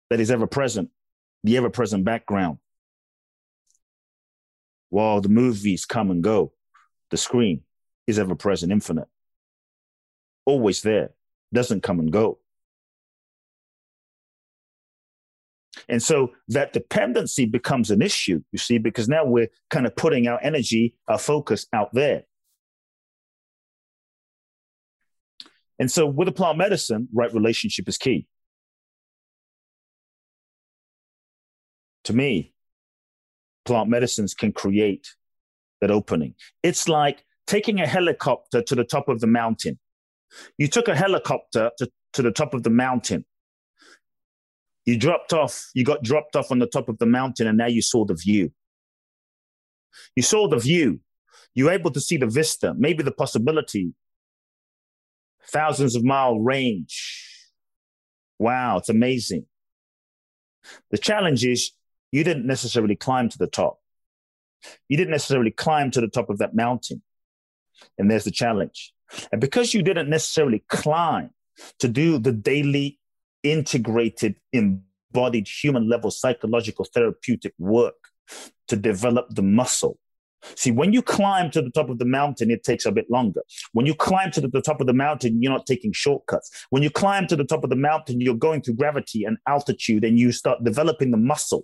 that 0.09 0.19
is 0.19 0.31
ever 0.31 0.47
present, 0.47 0.89
the 1.43 1.57
ever 1.57 1.69
present 1.69 2.03
background. 2.03 2.57
While 4.89 5.21
the 5.21 5.29
movies 5.29 5.85
come 5.85 6.09
and 6.09 6.23
go, 6.23 6.53
the 7.11 7.17
screen 7.17 7.61
is 8.07 8.17
ever 8.17 8.35
present, 8.35 8.71
infinite, 8.71 9.07
always 10.45 10.81
there, 10.81 11.11
doesn't 11.53 11.83
come 11.83 11.99
and 11.99 12.11
go. 12.11 12.39
And 15.89 16.01
so 16.01 16.33
that 16.49 16.71
dependency 16.71 17.45
becomes 17.45 17.89
an 17.89 18.01
issue, 18.01 18.41
you 18.51 18.59
see, 18.59 18.77
because 18.77 19.09
now 19.09 19.25
we're 19.25 19.49
kind 19.71 19.87
of 19.87 19.95
putting 19.95 20.27
our 20.27 20.39
energy, 20.41 20.93
our 21.07 21.17
focus 21.17 21.65
out 21.73 21.91
there. 21.93 22.23
And 25.79 25.89
so 25.89 26.05
with 26.05 26.33
plant 26.35 26.59
medicine, 26.59 27.07
right 27.13 27.33
relationship 27.33 27.89
is 27.89 27.97
key. 27.97 28.27
To 32.03 32.13
me, 32.13 32.53
plant 33.65 33.89
medicines 33.89 34.33
can 34.33 34.51
create 34.51 35.15
that 35.81 35.89
opening. 35.89 36.35
It's 36.61 36.87
like 36.87 37.23
taking 37.47 37.79
a 37.79 37.87
helicopter 37.87 38.61
to 38.61 38.75
the 38.75 38.83
top 38.83 39.09
of 39.09 39.21
the 39.21 39.27
mountain. 39.27 39.79
You 40.57 40.67
took 40.67 40.87
a 40.87 40.95
helicopter 40.95 41.71
to, 41.79 41.89
to 42.13 42.21
the 42.21 42.31
top 42.31 42.53
of 42.53 42.61
the 42.61 42.69
mountain 42.69 43.25
you 44.85 44.97
dropped 44.97 45.33
off, 45.33 45.69
you 45.73 45.83
got 45.83 46.03
dropped 46.03 46.35
off 46.35 46.51
on 46.51 46.59
the 46.59 46.67
top 46.67 46.89
of 46.89 46.97
the 46.97 47.05
mountain, 47.05 47.47
and 47.47 47.57
now 47.57 47.67
you 47.67 47.81
saw 47.81 48.05
the 48.05 48.15
view. 48.15 48.51
You 50.15 50.23
saw 50.23 50.47
the 50.47 50.57
view. 50.57 50.99
You 51.55 51.65
were 51.65 51.71
able 51.71 51.91
to 51.91 52.01
see 52.01 52.17
the 52.17 52.27
vista, 52.27 52.73
maybe 52.77 53.03
the 53.03 53.11
possibility. 53.11 53.93
Thousands 55.47 55.95
of 55.95 56.03
mile 56.03 56.39
range. 56.39 57.25
Wow, 58.37 58.77
it's 58.77 58.89
amazing. 58.89 59.45
The 60.91 60.97
challenge 60.97 61.45
is 61.45 61.71
you 62.11 62.23
didn't 62.23 62.45
necessarily 62.45 62.95
climb 62.95 63.29
to 63.29 63.37
the 63.37 63.47
top. 63.47 63.79
You 64.87 64.97
didn't 64.97 65.11
necessarily 65.11 65.51
climb 65.51 65.91
to 65.91 66.01
the 66.01 66.07
top 66.07 66.29
of 66.29 66.37
that 66.39 66.55
mountain. 66.55 67.01
And 67.97 68.09
there's 68.09 68.25
the 68.25 68.31
challenge. 68.31 68.93
And 69.31 69.41
because 69.41 69.73
you 69.73 69.81
didn't 69.81 70.09
necessarily 70.09 70.63
climb 70.67 71.31
to 71.79 71.87
do 71.87 72.19
the 72.19 72.31
daily 72.31 72.98
integrated, 73.43 74.35
embodied 74.53 75.47
human 75.47 75.89
level 75.89 76.11
psychological 76.11 76.85
therapeutic 76.85 77.53
work 77.57 77.95
to 78.67 78.75
develop 78.75 79.27
the 79.29 79.41
muscle 79.41 79.97
See, 80.55 80.71
when 80.71 80.93
you 80.93 81.01
climb 81.01 81.51
to 81.51 81.61
the 81.61 81.69
top 81.69 81.89
of 81.89 81.99
the 81.99 82.05
mountain, 82.05 82.49
it 82.51 82.63
takes 82.63 82.85
a 82.85 82.91
bit 82.91 83.09
longer. 83.09 83.41
When 83.73 83.85
you 83.85 83.93
climb 83.93 84.31
to 84.31 84.41
the 84.41 84.61
top 84.61 84.79
of 84.81 84.87
the 84.87 84.93
mountain, 84.93 85.41
you're 85.41 85.51
not 85.51 85.65
taking 85.65 85.91
shortcuts. 85.91 86.49
When 86.69 86.83
you 86.83 86.89
climb 86.89 87.27
to 87.27 87.35
the 87.35 87.43
top 87.43 87.63
of 87.63 87.69
the 87.69 87.75
mountain, 87.75 88.21
you're 88.21 88.35
going 88.35 88.61
through 88.61 88.75
gravity 88.75 89.23
and 89.23 89.37
altitude, 89.47 90.03
and 90.03 90.17
you 90.17 90.31
start 90.31 90.63
developing 90.63 91.11
the 91.11 91.17
muscle. 91.17 91.63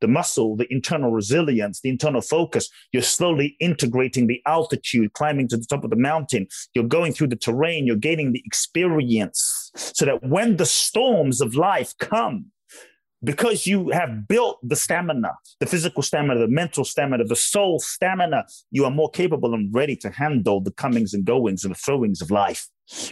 The 0.00 0.08
muscle, 0.08 0.56
the 0.56 0.70
internal 0.72 1.12
resilience, 1.12 1.80
the 1.80 1.90
internal 1.90 2.20
focus. 2.20 2.68
You're 2.92 3.02
slowly 3.02 3.56
integrating 3.60 4.26
the 4.26 4.42
altitude, 4.46 5.12
climbing 5.12 5.48
to 5.48 5.56
the 5.56 5.66
top 5.66 5.84
of 5.84 5.90
the 5.90 5.96
mountain. 5.96 6.48
You're 6.74 6.84
going 6.84 7.12
through 7.12 7.28
the 7.28 7.36
terrain, 7.36 7.86
you're 7.86 7.96
gaining 7.96 8.32
the 8.32 8.42
experience 8.44 9.59
so 9.74 10.04
that 10.04 10.22
when 10.22 10.56
the 10.56 10.66
storms 10.66 11.40
of 11.40 11.54
life 11.54 11.94
come, 11.98 12.46
because 13.22 13.66
you 13.66 13.90
have 13.90 14.26
built 14.26 14.58
the 14.62 14.76
stamina, 14.76 15.32
the 15.58 15.66
physical 15.66 16.02
stamina, 16.02 16.40
the 16.40 16.48
mental 16.48 16.84
stamina, 16.84 17.24
the 17.24 17.36
soul 17.36 17.78
stamina, 17.78 18.46
you 18.70 18.84
are 18.84 18.90
more 18.90 19.10
capable 19.10 19.54
and 19.54 19.74
ready 19.74 19.94
to 19.96 20.10
handle 20.10 20.60
the 20.60 20.70
comings 20.70 21.12
and 21.12 21.24
goings 21.24 21.64
and 21.64 21.74
the 21.74 21.78
throwings 21.78 22.22
of 22.22 22.30
life. 22.30 22.68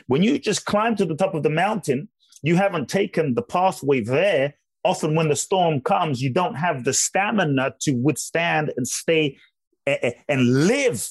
When 0.07 0.23
you 0.23 0.39
just 0.39 0.65
climb 0.65 0.97
to 0.97 1.05
the 1.05 1.15
top 1.15 1.35
of 1.35 1.43
the 1.43 1.51
mountain, 1.51 2.09
you 2.43 2.57
haven't 2.57 2.89
taken 2.89 3.35
the 3.35 3.43
pathway 3.43 4.01
there. 4.01 4.55
Often, 4.85 5.15
when 5.15 5.29
the 5.29 5.37
storm 5.37 5.81
comes, 5.81 6.23
you 6.23 6.33
don't 6.33 6.55
have 6.55 6.85
the 6.85 6.95
stamina 6.95 7.75
to 7.81 7.93
withstand 7.93 8.73
and 8.77 8.87
stay 8.89 9.37
eh, 9.87 9.99
eh, 10.03 10.13
and 10.29 10.67
live 10.67 11.11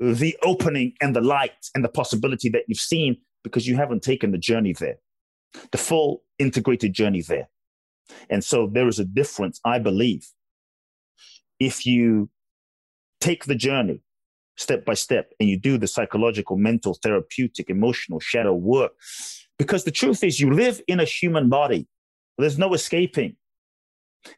the 0.00 0.36
opening 0.42 0.94
and 1.00 1.14
the 1.14 1.20
light 1.20 1.52
and 1.74 1.84
the 1.84 1.88
possibility 1.88 2.48
that 2.48 2.62
you've 2.66 2.78
seen 2.78 3.18
because 3.46 3.68
you 3.68 3.76
haven't 3.76 4.02
taken 4.02 4.32
the 4.32 4.38
journey 4.38 4.72
there, 4.72 4.98
the 5.70 5.78
full 5.78 6.24
integrated 6.40 6.92
journey 6.92 7.22
there. 7.22 7.48
And 8.28 8.42
so 8.42 8.66
there 8.66 8.88
is 8.88 8.98
a 8.98 9.04
difference, 9.04 9.60
I 9.64 9.78
believe. 9.78 10.26
If 11.60 11.86
you 11.86 12.28
take 13.20 13.44
the 13.44 13.54
journey 13.54 14.02
step 14.56 14.84
by 14.84 14.94
step 14.94 15.32
and 15.38 15.48
you 15.48 15.56
do 15.56 15.78
the 15.78 15.86
psychological, 15.86 16.56
mental, 16.56 16.94
therapeutic, 16.94 17.70
emotional 17.70 18.18
shadow 18.18 18.52
work, 18.52 18.94
because 19.60 19.84
the 19.84 19.92
truth 19.92 20.24
is, 20.24 20.40
you 20.40 20.52
live 20.52 20.82
in 20.88 20.98
a 20.98 21.04
human 21.04 21.48
body, 21.48 21.86
there's 22.36 22.58
no 22.58 22.74
escaping. 22.74 23.36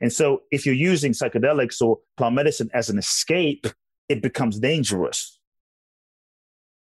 And 0.03 0.13
so 0.13 0.43
if 0.51 0.67
you're 0.67 0.75
using 0.75 1.13
psychedelics 1.13 1.81
or 1.81 1.99
plant 2.19 2.35
medicine 2.35 2.69
as 2.75 2.91
an 2.91 2.99
escape, 2.99 3.67
it 4.11 4.21
becomes 4.21 4.59
dangerous. 4.59 5.38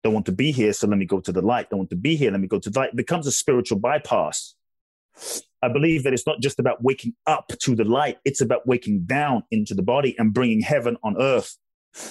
Don't 0.07 0.15
want 0.15 0.27
to 0.27 0.33
be 0.33 0.53
here, 0.53 0.73
so 0.73 0.87
let 0.87 0.99
me 0.99 1.05
go 1.05 1.19
to 1.19 1.33
the 1.33 1.43
light. 1.43 1.69
Don't 1.69 1.81
want 1.81 1.91
to 1.91 1.97
be 1.97 2.15
here, 2.15 2.31
let 2.31 2.39
me 2.39 2.47
go 2.47 2.61
to 2.61 2.71
the 2.71 2.79
light. 2.79 2.91
It 2.91 2.97
becomes 2.97 3.27
a 3.27 3.33
spiritual 3.33 3.81
bypass. 3.81 4.55
I 5.61 5.67
believe 5.67 6.05
that 6.05 6.13
it's 6.13 6.29
not 6.29 6.39
just 6.39 6.61
about 6.61 6.81
waking 6.81 7.17
up 7.27 7.49
to 7.49 7.75
the 7.75 7.83
light, 7.83 8.19
it's 8.25 8.41
about 8.41 8.69
waking 8.69 9.07
down 9.07 9.43
into 9.51 9.75
the 9.75 9.83
body 9.83 10.15
and 10.17 10.33
bringing 10.33 10.61
heaven 10.61 10.97
on 11.03 11.21
earth. 11.21 11.57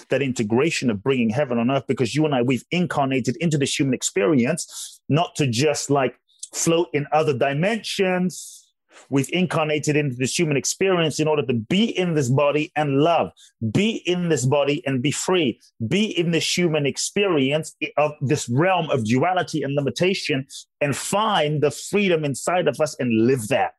That 0.09 0.21
integration 0.21 0.89
of 0.89 1.01
bringing 1.01 1.29
heaven 1.29 1.57
on 1.57 1.71
earth, 1.71 1.87
because 1.87 2.13
you 2.13 2.25
and 2.25 2.35
I, 2.35 2.41
we've 2.41 2.65
incarnated 2.69 3.37
into 3.37 3.57
this 3.57 3.79
human 3.79 3.93
experience, 3.93 4.99
not 5.07 5.33
to 5.35 5.47
just 5.47 5.89
like 5.89 6.19
float 6.53 6.89
in 6.91 7.07
other 7.13 7.37
dimensions, 7.37 8.64
We've 9.09 9.29
incarnated 9.31 9.95
into 9.95 10.15
this 10.15 10.37
human 10.37 10.57
experience 10.57 11.19
in 11.19 11.27
order 11.27 11.45
to 11.45 11.53
be 11.53 11.85
in 11.85 12.15
this 12.15 12.29
body 12.29 12.71
and 12.75 13.01
love, 13.01 13.31
be 13.71 14.01
in 14.05 14.29
this 14.29 14.45
body 14.45 14.85
and 14.85 15.01
be 15.01 15.11
free, 15.11 15.59
be 15.87 16.05
in 16.05 16.31
this 16.31 16.57
human 16.57 16.85
experience 16.85 17.75
of 17.97 18.11
this 18.21 18.49
realm 18.49 18.89
of 18.89 19.05
duality 19.05 19.63
and 19.63 19.75
limitation 19.75 20.45
and 20.81 20.95
find 20.95 21.61
the 21.61 21.71
freedom 21.71 22.25
inside 22.25 22.67
of 22.67 22.79
us 22.79 22.95
and 22.99 23.27
live 23.27 23.47
that. 23.49 23.73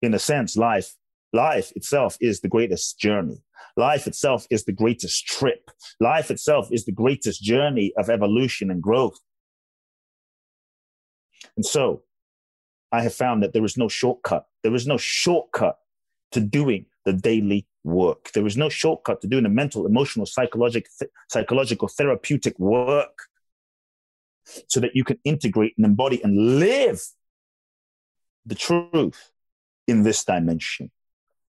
In 0.00 0.14
a 0.14 0.18
sense, 0.18 0.56
life, 0.56 0.94
life 1.32 1.72
itself 1.76 2.16
is 2.20 2.40
the 2.40 2.48
greatest 2.48 2.98
journey. 2.98 3.42
Life 3.76 4.06
itself 4.06 4.46
is 4.50 4.64
the 4.64 4.72
greatest 4.72 5.26
trip. 5.26 5.70
Life 6.00 6.30
itself 6.30 6.68
is 6.70 6.84
the 6.84 6.92
greatest 6.92 7.42
journey 7.42 7.92
of 7.96 8.10
evolution 8.10 8.70
and 8.70 8.82
growth. 8.82 9.18
And 11.56 11.64
so, 11.64 12.02
I 12.92 13.02
have 13.02 13.14
found 13.14 13.42
that 13.42 13.54
there 13.54 13.64
is 13.64 13.76
no 13.76 13.88
shortcut. 13.88 14.46
There 14.62 14.74
is 14.74 14.86
no 14.86 14.98
shortcut 14.98 15.78
to 16.32 16.40
doing 16.40 16.86
the 17.04 17.12
daily 17.12 17.66
work. 17.84 18.30
There 18.32 18.46
is 18.46 18.56
no 18.56 18.68
shortcut 18.68 19.22
to 19.22 19.26
doing 19.26 19.44
the 19.44 19.48
mental, 19.48 19.86
emotional, 19.86 20.26
psychological, 20.26 20.90
th- 20.98 21.10
psychological, 21.28 21.88
therapeutic 21.88 22.58
work 22.58 23.22
so 24.68 24.80
that 24.80 24.94
you 24.94 25.04
can 25.04 25.18
integrate 25.24 25.74
and 25.76 25.86
embody 25.86 26.22
and 26.22 26.58
live 26.58 27.02
the 28.44 28.54
truth 28.54 29.32
in 29.88 30.02
this 30.02 30.24
dimension. 30.24 30.90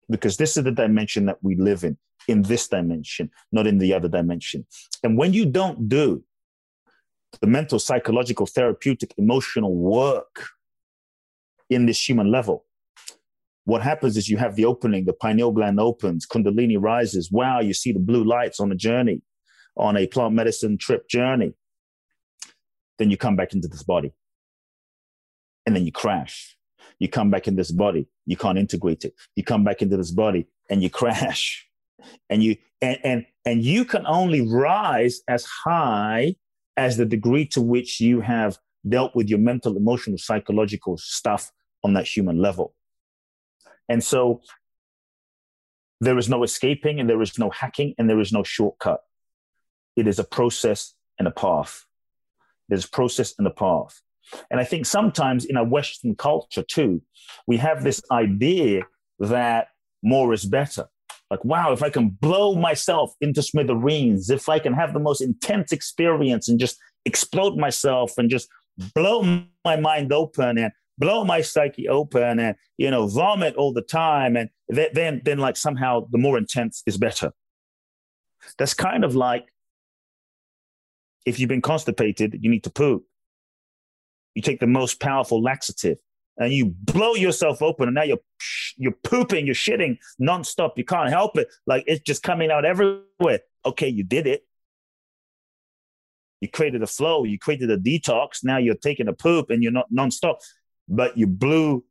Because 0.09 0.37
this 0.37 0.57
is 0.57 0.63
the 0.63 0.71
dimension 0.71 1.25
that 1.25 1.37
we 1.41 1.55
live 1.55 1.83
in, 1.83 1.97
in 2.27 2.43
this 2.43 2.67
dimension, 2.67 3.31
not 3.51 3.65
in 3.65 3.77
the 3.77 3.93
other 3.93 4.07
dimension. 4.07 4.65
And 5.03 5.17
when 5.17 5.33
you 5.33 5.45
don't 5.45 5.89
do 5.89 6.23
the 7.39 7.47
mental, 7.47 7.79
psychological, 7.79 8.45
therapeutic, 8.45 9.13
emotional 9.17 9.73
work, 9.73 10.49
in 11.71 11.87
this 11.87 12.07
human 12.07 12.29
level. 12.29 12.65
What 13.63 13.81
happens 13.81 14.17
is 14.17 14.29
you 14.29 14.37
have 14.37 14.55
the 14.55 14.65
opening, 14.65 15.05
the 15.05 15.13
pineal 15.13 15.51
gland 15.51 15.79
opens, 15.79 16.27
Kundalini 16.27 16.77
rises. 16.79 17.31
Wow, 17.31 17.61
you 17.61 17.73
see 17.73 17.93
the 17.93 17.99
blue 17.99 18.23
lights 18.23 18.59
on 18.59 18.71
a 18.71 18.75
journey, 18.75 19.21
on 19.77 19.95
a 19.95 20.05
plant 20.05 20.35
medicine 20.35 20.77
trip 20.77 21.07
journey. 21.07 21.53
Then 22.99 23.09
you 23.09 23.17
come 23.17 23.35
back 23.35 23.53
into 23.53 23.67
this 23.67 23.83
body. 23.83 24.13
And 25.65 25.75
then 25.75 25.85
you 25.85 25.91
crash. 25.91 26.57
You 26.99 27.07
come 27.07 27.29
back 27.29 27.47
in 27.47 27.55
this 27.55 27.71
body. 27.71 28.07
You 28.25 28.35
can't 28.35 28.57
integrate 28.57 29.05
it. 29.05 29.13
You 29.35 29.43
come 29.43 29.63
back 29.63 29.81
into 29.81 29.95
this 29.95 30.11
body 30.11 30.47
and 30.69 30.83
you 30.83 30.89
crash. 30.89 31.67
And 32.29 32.43
you 32.43 32.57
and 32.81 32.97
and, 33.03 33.25
and 33.45 33.63
you 33.63 33.85
can 33.85 34.05
only 34.07 34.41
rise 34.41 35.21
as 35.27 35.45
high 35.45 36.35
as 36.77 36.97
the 36.97 37.05
degree 37.05 37.45
to 37.45 37.61
which 37.61 38.01
you 38.01 38.21
have 38.21 38.57
dealt 38.89 39.15
with 39.15 39.29
your 39.29 39.37
mental, 39.37 39.77
emotional, 39.77 40.17
psychological 40.17 40.97
stuff 40.97 41.51
on 41.83 41.93
that 41.93 42.07
human 42.07 42.39
level. 42.39 42.73
And 43.89 44.03
so 44.03 44.41
there 45.99 46.17
is 46.17 46.29
no 46.29 46.43
escaping 46.43 46.99
and 46.99 47.09
there 47.09 47.21
is 47.21 47.37
no 47.37 47.49
hacking 47.49 47.93
and 47.97 48.09
there 48.09 48.19
is 48.19 48.31
no 48.31 48.43
shortcut. 48.43 49.01
It 49.95 50.07
is 50.07 50.19
a 50.19 50.23
process 50.23 50.95
and 51.19 51.27
a 51.27 51.31
path. 51.31 51.85
There's 52.69 52.85
process 52.85 53.33
and 53.37 53.45
a 53.45 53.51
path. 53.51 54.01
And 54.49 54.59
I 54.59 54.63
think 54.63 54.85
sometimes 54.85 55.45
in 55.45 55.57
our 55.57 55.65
Western 55.65 56.15
culture 56.15 56.63
too, 56.63 57.01
we 57.47 57.57
have 57.57 57.83
this 57.83 58.01
idea 58.11 58.83
that 59.19 59.67
more 60.01 60.33
is 60.33 60.45
better. 60.45 60.87
Like, 61.29 61.45
wow, 61.45 61.71
if 61.71 61.83
I 61.83 61.89
can 61.89 62.09
blow 62.09 62.55
myself 62.55 63.13
into 63.21 63.41
smithereens, 63.41 64.29
if 64.29 64.49
I 64.49 64.59
can 64.59 64.73
have 64.73 64.93
the 64.93 64.99
most 64.99 65.21
intense 65.21 65.71
experience 65.71 66.49
and 66.49 66.59
just 66.59 66.77
explode 67.05 67.57
myself 67.57 68.17
and 68.17 68.29
just 68.29 68.49
blow 68.95 69.43
my 69.63 69.75
mind 69.75 70.11
open 70.11 70.57
and 70.57 70.71
blow 71.01 71.25
my 71.25 71.41
psyche 71.41 71.89
open 71.89 72.39
and 72.39 72.55
you 72.77 72.89
know 72.89 73.07
vomit 73.07 73.55
all 73.55 73.73
the 73.73 73.81
time. 73.81 74.37
And 74.37 74.49
th- 74.73 74.93
then 74.93 75.21
then 75.25 75.39
like 75.39 75.57
somehow 75.57 76.07
the 76.09 76.17
more 76.17 76.37
intense 76.37 76.83
is 76.85 76.97
better. 76.97 77.33
That's 78.57 78.73
kind 78.73 79.03
of 79.03 79.15
like 79.15 79.47
if 81.25 81.39
you've 81.39 81.49
been 81.49 81.61
constipated 81.61 82.39
you 82.41 82.49
need 82.49 82.63
to 82.63 82.71
poop 82.71 83.05
you 84.35 84.41
take 84.41 84.59
the 84.59 84.67
most 84.67 84.99
powerful 84.99 85.41
laxative 85.41 85.97
and 86.37 86.53
you 86.53 86.65
blow 86.65 87.15
yourself 87.15 87.61
open 87.61 87.87
and 87.87 87.95
now 87.95 88.03
you're 88.03 88.19
you're 88.77 88.95
pooping 89.03 89.45
you're 89.45 89.55
shitting 89.55 89.97
nonstop. 90.19 90.71
You 90.77 90.85
can't 90.85 91.09
help 91.09 91.37
it. 91.37 91.49
Like 91.67 91.83
it's 91.87 92.01
just 92.01 92.23
coming 92.23 92.49
out 92.51 92.65
everywhere. 92.65 93.41
Okay 93.65 93.89
you 93.89 94.03
did 94.03 94.27
it. 94.27 94.45
You 96.39 96.47
created 96.49 96.81
a 96.81 96.87
flow. 96.87 97.23
You 97.23 97.37
created 97.37 97.69
a 97.69 97.77
detox. 97.77 98.43
Now 98.43 98.57
you're 98.57 98.75
taking 98.75 99.07
a 99.07 99.13
poop 99.13 99.49
and 99.49 99.61
you're 99.61 99.71
not 99.71 99.91
nonstop 99.91 100.37
but 100.91 101.17
you 101.17 101.25
blew 101.25 101.83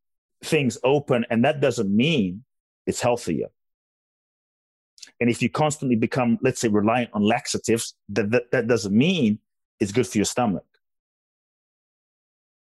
things 0.45 0.79
open, 0.85 1.27
and 1.31 1.45
that 1.45 1.61
doesn't 1.61 1.95
mean 1.95 2.45
it's 2.87 3.01
healthier. 3.01 3.49
And 5.19 5.31
if 5.31 5.41
you 5.43 5.49
constantly 5.49 5.97
become, 5.97 6.39
let's 6.43 6.61
say, 6.61 6.69
reliant 6.69 7.11
on 7.15 7.23
laxatives, 7.23 7.95
that, 8.11 8.31
that, 8.31 8.51
that 8.53 8.67
doesn't 8.67 8.97
mean 8.97 9.39
it's 9.81 9.93
good 9.93 10.07
for 10.07 10.19
your 10.19 10.27
stomach. 10.27 10.65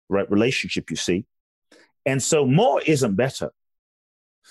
Right? 0.07 0.29
Relationship, 0.31 0.89
you 0.89 0.95
see. 0.95 1.25
And 2.05 2.23
so 2.23 2.45
more 2.45 2.81
isn't 2.81 3.15
better. 3.15 3.51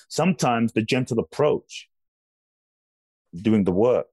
Sometimes 0.09 0.73
the 0.73 0.83
gentle 0.83 1.19
approach, 1.19 1.89
doing 3.35 3.65
the 3.65 3.73
work, 3.73 4.09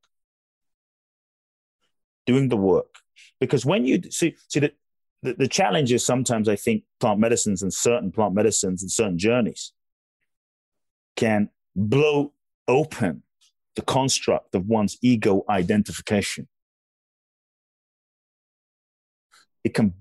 doing 2.25 2.47
the 2.47 2.57
work. 2.57 2.95
Because 3.39 3.65
when 3.65 3.85
you 3.85 4.01
see, 4.09 4.35
see 4.47 4.61
that 4.61 4.75
the, 5.23 5.33
the 5.33 5.47
challenge 5.47 5.91
is 5.91 6.05
sometimes 6.05 6.47
I 6.47 6.55
think 6.55 6.83
plant 6.99 7.19
medicines 7.19 7.63
and 7.63 7.73
certain 7.73 8.11
plant 8.11 8.33
medicines 8.33 8.81
and 8.81 8.91
certain 8.91 9.17
journeys 9.17 9.73
can 11.15 11.49
blow 11.75 12.33
open 12.67 13.23
the 13.75 13.81
construct 13.81 14.55
of 14.55 14.67
one's 14.67 14.97
ego 15.01 15.43
identification. 15.49 16.47
It 19.63 19.73
can, 19.73 19.93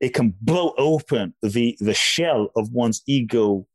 it 0.00 0.10
can 0.10 0.34
blow 0.40 0.74
open 0.76 1.34
the, 1.42 1.76
the 1.80 1.94
shell 1.94 2.50
of 2.54 2.72
one's 2.72 3.02
ego 3.06 3.66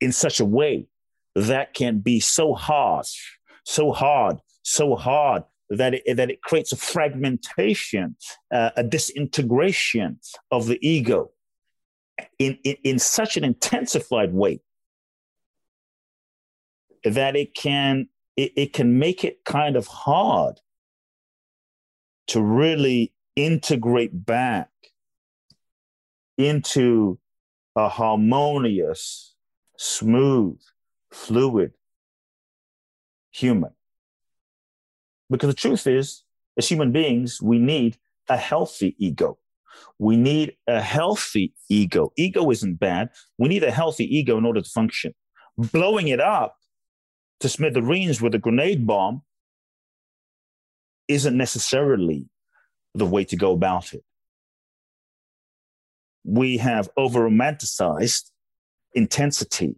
in 0.00 0.12
such 0.12 0.40
a 0.40 0.44
way 0.44 0.88
that 1.34 1.74
can 1.74 1.98
be 2.00 2.18
so 2.20 2.54
harsh, 2.54 3.36
so 3.64 3.92
hard, 3.92 4.40
so 4.62 4.96
hard 4.96 5.44
that 5.70 5.94
it, 5.94 6.16
that 6.16 6.30
it 6.30 6.42
creates 6.42 6.72
a 6.72 6.76
fragmentation, 6.76 8.16
uh, 8.50 8.70
a 8.76 8.82
disintegration 8.82 10.18
of 10.50 10.66
the 10.66 10.78
ego 10.86 11.30
in, 12.38 12.58
in, 12.64 12.76
in 12.84 12.98
such 12.98 13.36
an 13.36 13.44
intensified 13.44 14.34
way 14.34 14.60
that 17.04 17.36
it 17.36 17.54
can 17.54 18.08
it, 18.36 18.52
it 18.56 18.72
can 18.72 18.98
make 18.98 19.24
it 19.24 19.44
kind 19.44 19.76
of 19.76 19.86
hard 19.86 20.60
to 22.26 22.42
really 22.42 23.12
integrate 23.36 24.24
back 24.26 24.68
into 26.38 27.18
a 27.76 27.88
harmonious, 27.88 29.34
smooth, 29.76 30.60
fluid 31.10 31.72
human. 33.30 33.72
Because 35.30 35.48
the 35.48 35.54
truth 35.54 35.86
is, 35.86 36.24
as 36.58 36.68
human 36.68 36.92
beings, 36.92 37.40
we 37.40 37.58
need 37.58 37.98
a 38.28 38.36
healthy 38.36 38.96
ego. 38.98 39.38
We 39.98 40.16
need 40.16 40.56
a 40.66 40.80
healthy 40.80 41.54
ego. 41.68 42.12
Ego 42.16 42.50
isn't 42.50 42.80
bad. 42.80 43.10
We 43.38 43.48
need 43.48 43.62
a 43.62 43.70
healthy 43.70 44.04
ego 44.04 44.36
in 44.36 44.44
order 44.44 44.60
to 44.60 44.68
function. 44.68 45.14
Blowing 45.56 46.08
it 46.08 46.20
up 46.20 46.56
to 47.40 47.48
smithereens 47.48 48.20
with 48.20 48.34
a 48.34 48.38
grenade 48.38 48.86
bomb 48.86 49.22
isn't 51.08 51.36
necessarily 51.36 52.26
the 52.94 53.06
way 53.06 53.24
to 53.24 53.36
go 53.36 53.52
about 53.52 53.94
it. 53.94 54.04
We 56.24 56.58
have 56.58 56.90
over 56.96 57.20
romanticized 57.20 58.30
intensity 58.94 59.76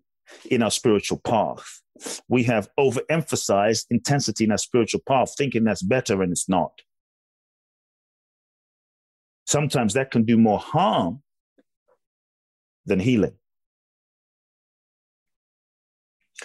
in 0.51 0.63
our 0.63 0.71
spiritual 0.71 1.19
path. 1.19 1.82
We 2.29 2.45
have 2.45 2.69
overemphasized 2.79 3.87
intensity 3.91 4.45
in 4.45 4.53
our 4.53 4.59
spiritual 4.59 5.01
path, 5.07 5.35
thinking 5.37 5.65
that's 5.65 5.83
better 5.83 6.23
and 6.23 6.33
it's 6.33 6.49
not. 6.49 6.81
Sometimes 9.47 9.95
that 9.95 10.11
can 10.11 10.25
do 10.25 10.39
more 10.39 10.59
harm 10.59 11.23
than 12.87 13.01
healing. 13.01 13.35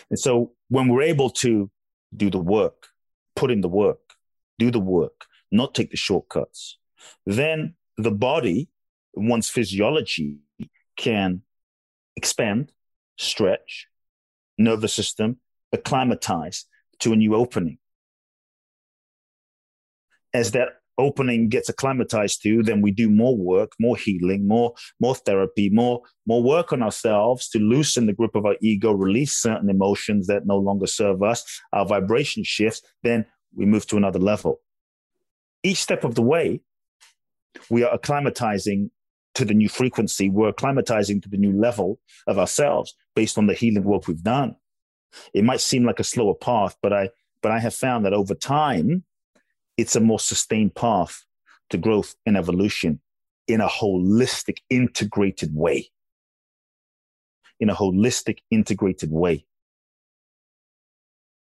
And 0.09 0.19
so 0.19 0.51
when 0.69 0.87
we're 0.87 1.03
able 1.03 1.29
to 1.31 1.69
do 2.15 2.29
the 2.29 2.39
work, 2.39 2.87
put 3.35 3.51
in 3.51 3.61
the 3.61 3.67
work, 3.67 3.99
do 4.59 4.71
the 4.71 4.79
work, 4.79 5.25
not 5.51 5.73
take 5.73 5.91
the 5.91 5.97
shortcuts, 5.97 6.77
then 7.25 7.75
the 7.97 8.11
body, 8.11 8.69
one's 9.13 9.49
physiology 9.49 10.37
can 10.95 11.41
expand, 12.15 12.71
stretch, 13.17 13.87
nervous 14.57 14.93
system, 14.93 15.37
acclimatize 15.73 16.65
to 16.99 17.13
a 17.13 17.15
new 17.15 17.36
opening. 17.36 17.77
As 20.34 20.51
that 20.51 20.69
opening 20.97 21.47
gets 21.47 21.69
acclimatized 21.69 22.41
to, 22.43 22.63
then 22.63 22.82
we 22.82 22.91
do 22.91 23.10
more 23.10 23.38
work, 23.38 23.71
more 23.80 23.95
healing, 23.95 24.47
more 24.47 24.73
more 24.99 25.15
therapy, 25.15 25.69
more 25.69 26.01
more 26.25 26.43
work 26.43 26.73
on 26.73 26.84
ourselves 26.84 27.49
to 27.49 27.60
loosen 27.60 28.06
the 28.06 28.13
grip 28.13 28.36
of 28.36 28.45
our 28.45 28.56
ego, 28.62 28.91
release 28.91 29.34
certain 29.34 29.69
emotions 29.69 30.27
that 30.27 30.45
no 30.45 30.58
longer 30.58 30.88
serve 30.88 31.23
us. 31.23 31.43
Our 31.73 31.86
vibration 31.86 32.43
shifts, 32.43 32.82
then 33.03 33.25
we 33.56 33.65
move 33.65 33.88
to 33.88 33.97
another 33.97 34.19
level. 34.19 34.62
Each 35.63 35.82
step 35.82 36.03
of 36.03 36.15
the 36.15 36.21
way, 36.21 36.62
we 37.69 37.84
are 37.84 37.97
acclimatizing 37.97 38.89
to 39.36 39.45
the 39.45 39.53
new 39.53 39.69
frequency. 39.69 40.30
We're 40.30 40.51
acclimatizing 40.51 41.21
to 41.23 41.30
the 41.30 41.38
new 41.38 41.53
level 41.53 41.99
of 42.25 42.39
ourselves 42.39 42.95
based 43.15 43.38
on 43.38 43.47
the 43.47 43.53
healing 43.53 43.84
work 43.84 44.08
we've 44.08 44.23
done. 44.23 44.56
It 45.33 45.43
might 45.43 45.61
seem 45.61 45.85
like 45.85 45.99
a 45.99 46.03
slower 46.03 46.35
path, 46.35 46.75
but 46.81 46.93
I 46.93 47.09
but 47.41 47.51
I 47.51 47.59
have 47.59 47.75
found 47.75 48.05
that 48.05 48.13
over 48.13 48.33
time, 48.33 49.03
it's 49.77 49.95
a 49.95 49.99
more 49.99 50.19
sustained 50.19 50.75
path 50.75 51.23
to 51.69 51.77
growth 51.77 52.15
and 52.25 52.35
evolution 52.35 52.99
in 53.47 53.61
a 53.61 53.67
holistic, 53.67 54.59
integrated 54.69 55.55
way. 55.55 55.89
In 57.59 57.69
a 57.69 57.75
holistic, 57.75 58.39
integrated 58.51 59.11
way. 59.11 59.45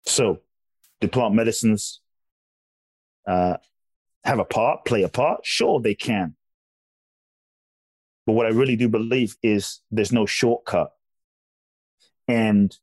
So, 0.05 0.41
do 1.01 1.07
plant 1.07 1.35
medicines 1.35 2.01
uh, 3.27 3.57
have 4.23 4.39
a 4.39 4.45
part, 4.45 4.85
play 4.85 5.03
a 5.03 5.09
part? 5.09 5.41
Sure, 5.45 5.81
they 5.81 5.95
can. 5.95 6.35
But 8.25 8.33
what 8.33 8.45
I 8.45 8.49
really 8.49 8.75
do 8.75 8.89
believe 8.89 9.35
is 9.41 9.79
there's 9.91 10.11
no 10.11 10.25
shortcut 10.25 10.91
and 12.27 12.77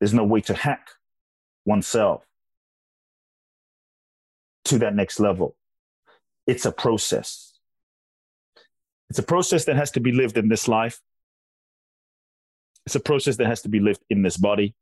there's 0.00 0.14
no 0.14 0.24
way 0.24 0.40
to 0.42 0.54
hack 0.54 0.88
oneself 1.64 2.24
to 4.66 4.78
that 4.78 4.94
next 4.94 5.20
level. 5.20 5.56
It's 6.46 6.64
a 6.64 6.72
process. 6.72 7.52
It's 9.10 9.18
a 9.18 9.22
process 9.22 9.64
that 9.66 9.76
has 9.76 9.90
to 9.92 10.00
be 10.00 10.12
lived 10.12 10.36
in 10.36 10.48
this 10.48 10.68
life. 10.68 11.00
It's 12.84 12.94
a 12.94 13.00
process 13.00 13.36
that 13.36 13.46
has 13.46 13.62
to 13.62 13.68
be 13.68 13.80
lived 13.80 14.02
in 14.10 14.22
this 14.22 14.36
body. 14.36 14.74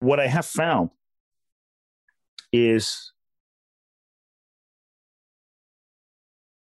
What 0.00 0.18
I 0.18 0.26
have 0.26 0.46
found 0.46 0.90
is 2.52 3.12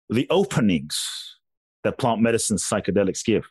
the 0.08 0.26
openings 0.30 1.36
that 1.84 1.98
plant 1.98 2.20
medicine 2.20 2.56
psychedelics 2.56 3.24
give 3.24 3.48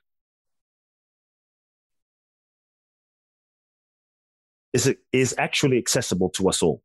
is, 4.74 4.94
is 5.12 5.36
actually 5.38 5.78
accessible 5.78 6.30
to 6.32 6.50
us 6.50 6.62
all. 6.62 6.82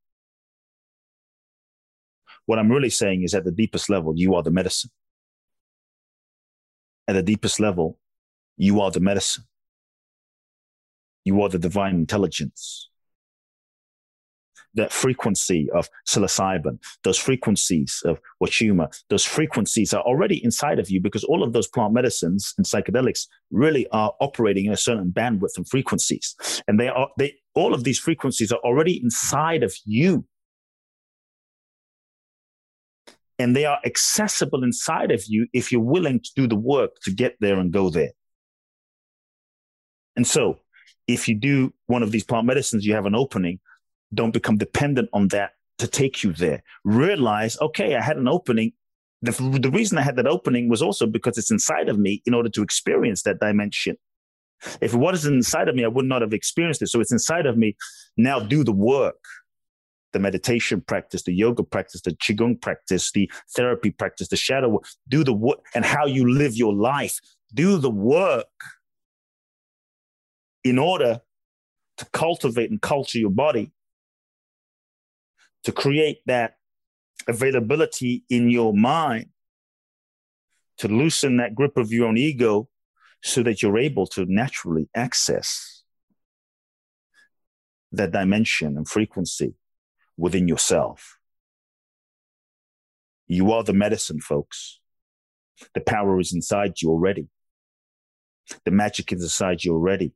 What 2.47 2.59
I'm 2.59 2.71
really 2.71 2.91
saying 2.91 3.23
is 3.23 3.35
at 3.35 3.45
the 3.45 3.53
deepest 3.53 3.89
level, 3.89 4.15
you 4.17 4.35
are 4.35 4.43
the 4.43 4.51
medicine. 4.51 4.91
At 7.09 7.15
the 7.15 7.23
deepest 7.23 7.61
level, 7.61 7.99
you 8.57 8.81
are 8.81 8.91
the 8.91 9.01
medicine. 9.01 9.45
You 11.25 11.41
are 11.43 11.49
the 11.49 11.59
divine 11.59 11.95
intelligence. 11.95 12.91
That 14.75 14.93
frequency 14.93 15.69
of 15.73 15.89
psilocybin, 16.09 16.79
those 17.05 17.19
frequencies 17.19 18.03
of 18.05 18.21
wachuma, 18.43 18.93
those 19.09 19.25
frequencies 19.25 19.95
are 19.95 20.03
already 20.03 20.43
inside 20.45 20.79
of 20.79 20.91
you 20.91 21.01
because 21.01 21.23
all 21.25 21.43
of 21.45 21.53
those 21.53 21.69
plant 21.69 21.95
medicines 21.95 22.55
and 22.59 22.67
psychedelics 22.67 23.27
really 23.51 23.87
are 23.93 24.13
operating 24.21 24.67
in 24.67 24.73
a 24.73 24.77
certain 24.77 25.13
bandwidth 25.13 25.57
and 25.57 25.69
frequencies. 25.69 26.35
And 26.67 26.81
they 26.81 26.89
are, 26.89 27.09
they, 27.19 27.35
all 27.55 27.73
of 27.73 27.85
these 27.85 27.99
frequencies 27.99 28.51
are 28.51 28.61
already 28.65 29.01
inside 29.01 29.63
of 29.63 29.75
you. 29.85 30.27
And 33.39 33.55
they 33.55 33.65
are 33.65 33.79
accessible 33.85 34.63
inside 34.63 35.11
of 35.11 35.25
you 35.27 35.47
if 35.53 35.71
you're 35.73 35.81
willing 35.81 36.21
to 36.21 36.31
do 36.37 36.47
the 36.47 36.57
work 36.57 37.01
to 37.03 37.13
get 37.13 37.37
there 37.41 37.59
and 37.59 37.73
go 37.73 37.91
there. 37.91 38.13
And 40.17 40.27
so, 40.27 40.61
if 41.07 41.29
you 41.29 41.35
do 41.35 41.73
one 41.87 42.03
of 42.03 42.13
these 42.13 42.25
plant 42.25 42.47
medicines, 42.47 42.87
you 42.87 42.95
have 42.95 43.07
an 43.07 43.15
opening, 43.15 43.61
don't 44.15 44.33
become 44.33 44.57
dependent 44.57 45.09
on 45.13 45.29
that 45.29 45.53
to 45.79 45.87
take 45.87 46.23
you 46.23 46.33
there. 46.33 46.63
Realize, 46.85 47.59
okay, 47.61 47.97
I 47.97 48.01
had 48.01 48.17
an 48.17 48.29
opening. 48.29 48.73
The, 49.23 49.33
the 49.61 49.71
reason 49.71 49.99
I 49.99 50.03
had 50.03 50.17
that 50.17 50.27
opening 50.27 50.69
was 50.69 50.83
also 50.83 51.07
because 51.07 51.39
it's 51.39 51.51
inside 51.51 51.89
of 51.89 51.99
me 51.99 52.23
in 52.27 52.35
order 52.35 52.49
to 52.51 52.63
experience 52.63 53.23
that 53.23 53.41
dimension. 53.41 53.97
If 54.81 54.95
it 54.95 54.99
wasn't 54.99 55.37
inside 55.37 55.69
of 55.69 55.75
me, 55.75 55.85
I 55.85 55.89
would 55.89 56.05
not 56.05 56.23
have 56.23 56.33
experienced 56.33 56.83
it. 56.83 56.89
So 56.89 57.01
it's 57.01 57.13
inside 57.13 57.47
of 57.47 57.57
me. 57.57 57.77
Now 58.17 58.41
do 58.41 58.65
the 58.65 58.73
work 58.73 59.17
the 60.15 60.19
meditation 60.21 60.81
practice, 60.81 61.25
the 61.25 61.35
yoga 61.35 61.63
practice, 61.63 62.01
the 62.01 62.13
qigong 62.13 62.59
practice, 62.59 63.13
the 63.13 63.31
therapy 63.55 63.91
practice, 63.91 64.29
the 64.29 64.37
shadow 64.37 64.69
work. 64.71 64.85
Do 65.09 65.25
the 65.25 65.35
work 65.35 65.59
and 65.75 65.85
how 65.85 66.07
you 66.07 66.33
live 66.33 66.57
your 66.57 66.73
life. 66.73 67.19
Do 67.53 67.77
the 67.77 67.91
work 67.91 68.47
in 70.63 70.79
order 70.79 71.21
to 71.99 72.07
cultivate 72.07 72.71
and 72.71 72.81
culture 72.81 73.19
your 73.19 73.31
body, 73.31 73.73
to 75.65 75.73
create 75.73 76.21
that 76.27 76.57
availability 77.27 78.25
in 78.29 78.51
your 78.51 78.75
mind, 78.75 79.27
to 80.79 80.89
loosen 80.89 81.39
that 81.39 81.55
grip 81.55 81.77
of 81.77 81.93
your 81.93 82.09
own 82.09 82.17
ego 82.17 82.69
so 83.23 83.43
that 83.43 83.63
you're 83.63 83.79
able 83.79 84.07
to 84.07 84.27
naturally 84.27 84.89
access 84.95 85.83
that 87.93 88.13
dimension 88.13 88.77
and 88.77 88.89
frequency 88.89 89.55
within 90.17 90.49
yourself. 90.49 91.19
You 93.27 93.53
are 93.53 93.65
the 93.65 93.73
medicine, 93.73 94.21
folks. 94.21 94.81
The 95.75 95.81
power 95.81 96.21
is 96.21 96.35
inside 96.35 96.83
you 96.83 96.91
already. 96.91 97.29
The 98.65 98.71
magic 98.71 99.13
is 99.13 99.23
inside 99.23 99.65
you 99.65 99.73
already. 99.73 100.13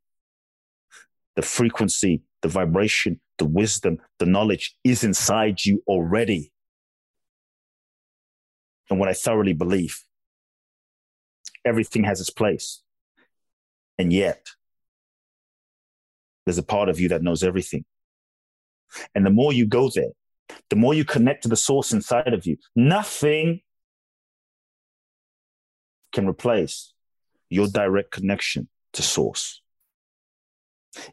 The 1.36 1.42
frequency, 1.42 2.22
the 2.42 2.48
vibration, 2.48 3.20
the 3.38 3.44
wisdom, 3.44 3.98
the 4.18 4.26
knowledge 4.26 4.76
is 4.84 5.04
inside 5.04 5.64
you 5.64 5.82
already. 5.86 6.52
And 8.90 8.98
what 8.98 9.08
I 9.08 9.12
thoroughly 9.12 9.52
believe, 9.52 10.02
everything 11.64 12.04
has 12.04 12.20
its 12.20 12.30
place. 12.30 12.82
And 13.98 14.12
yet, 14.12 14.46
there's 16.46 16.58
a 16.58 16.62
part 16.62 16.88
of 16.88 16.98
you 16.98 17.08
that 17.10 17.22
knows 17.22 17.42
everything. 17.42 17.84
And 19.14 19.26
the 19.26 19.30
more 19.30 19.52
you 19.52 19.66
go 19.66 19.90
there, 19.94 20.12
the 20.70 20.76
more 20.76 20.94
you 20.94 21.04
connect 21.04 21.42
to 21.42 21.48
the 21.48 21.56
source 21.56 21.92
inside 21.92 22.32
of 22.32 22.46
you, 22.46 22.56
nothing 22.74 23.60
can 26.12 26.26
replace 26.26 26.94
your 27.50 27.66
direct 27.68 28.10
connection 28.10 28.68
to 28.94 29.02
source. 29.02 29.62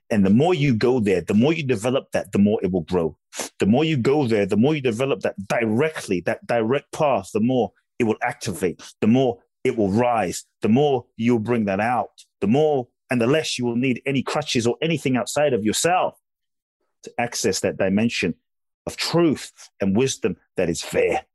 And 0.09 0.25
the 0.25 0.29
more 0.29 0.53
you 0.53 0.75
go 0.75 0.99
there, 0.99 1.21
the 1.21 1.33
more 1.33 1.53
you 1.53 1.63
develop 1.63 2.11
that, 2.11 2.31
the 2.31 2.39
more 2.39 2.59
it 2.63 2.71
will 2.71 2.81
grow. 2.81 3.17
The 3.59 3.65
more 3.65 3.83
you 3.83 3.97
go 3.97 4.27
there, 4.27 4.45
the 4.45 4.57
more 4.57 4.75
you 4.75 4.81
develop 4.81 5.21
that 5.21 5.35
directly, 5.47 6.21
that 6.21 6.45
direct 6.47 6.91
path, 6.91 7.29
the 7.33 7.39
more 7.39 7.71
it 7.99 8.05
will 8.05 8.17
activate, 8.21 8.81
the 9.01 9.07
more 9.07 9.39
it 9.63 9.77
will 9.77 9.89
rise, 9.89 10.45
the 10.61 10.69
more 10.69 11.05
you'll 11.17 11.39
bring 11.39 11.65
that 11.65 11.79
out, 11.79 12.11
the 12.41 12.47
more 12.47 12.87
and 13.09 13.21
the 13.21 13.27
less 13.27 13.57
you 13.57 13.65
will 13.65 13.75
need 13.75 14.01
any 14.05 14.21
crutches 14.21 14.65
or 14.65 14.77
anything 14.81 15.15
outside 15.15 15.53
of 15.53 15.63
yourself 15.63 16.15
to 17.03 17.11
access 17.19 17.59
that 17.59 17.77
dimension 17.77 18.35
of 18.85 18.97
truth 18.97 19.69
and 19.79 19.95
wisdom 19.95 20.37
that 20.57 20.69
is 20.69 20.81
there. 20.91 21.25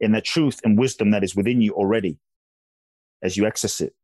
In 0.00 0.12
the 0.12 0.20
truth 0.20 0.60
and 0.64 0.78
wisdom 0.78 1.10
that 1.12 1.22
is 1.22 1.36
within 1.36 1.60
you 1.60 1.72
already, 1.72 2.18
as 3.22 3.36
you 3.36 3.46
access 3.46 3.80
it, 3.80 3.94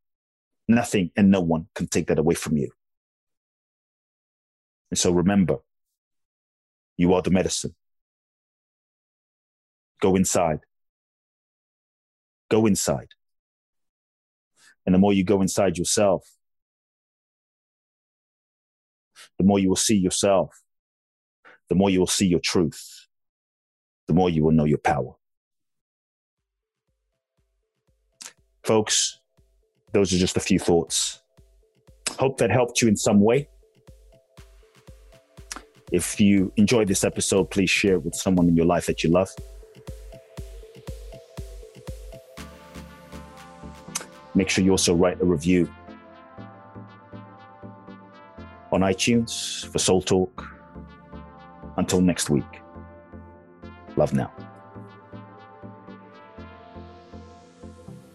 nothing 0.71 1.11
and 1.15 1.29
no 1.31 1.41
one 1.41 1.67
can 1.75 1.87
take 1.87 2.07
that 2.07 2.19
away 2.19 2.35
from 2.35 2.57
you. 2.57 2.71
And 4.89 4.97
so 4.97 5.11
remember, 5.11 5.57
you 6.97 7.13
are 7.13 7.21
the 7.21 7.31
medicine. 7.31 7.75
Go 10.01 10.15
inside. 10.15 10.59
Go 12.49 12.65
inside. 12.65 13.09
And 14.85 14.95
the 14.95 14.99
more 14.99 15.13
you 15.13 15.23
go 15.23 15.41
inside 15.41 15.77
yourself, 15.77 16.27
the 19.37 19.45
more 19.45 19.59
you 19.59 19.69
will 19.69 19.75
see 19.75 19.95
yourself, 19.95 20.61
the 21.69 21.75
more 21.75 21.89
you 21.89 21.99
will 21.99 22.07
see 22.07 22.27
your 22.27 22.39
truth, 22.39 23.07
the 24.07 24.13
more 24.13 24.29
you 24.29 24.43
will 24.43 24.51
know 24.51 24.65
your 24.65 24.79
power. 24.79 25.13
Folks, 28.63 29.20
those 29.91 30.13
are 30.13 30.17
just 30.17 30.37
a 30.37 30.39
few 30.39 30.59
thoughts. 30.59 31.19
Hope 32.17 32.37
that 32.37 32.51
helped 32.51 32.81
you 32.81 32.87
in 32.87 32.95
some 32.95 33.19
way. 33.19 33.49
If 35.91 36.21
you 36.21 36.53
enjoyed 36.55 36.87
this 36.87 37.03
episode, 37.03 37.49
please 37.49 37.69
share 37.69 37.95
it 37.95 38.03
with 38.03 38.15
someone 38.15 38.47
in 38.47 38.55
your 38.55 38.65
life 38.65 38.85
that 38.85 39.03
you 39.03 39.09
love. 39.09 39.29
Make 44.33 44.49
sure 44.49 44.63
you 44.63 44.71
also 44.71 44.95
write 44.95 45.21
a 45.21 45.25
review 45.25 45.69
on 48.71 48.81
iTunes 48.81 49.65
for 49.67 49.79
Soul 49.79 50.01
Talk. 50.01 50.47
Until 51.77 52.01
next 52.01 52.29
week, 52.29 52.61
love 53.97 54.13
now. 54.13 54.31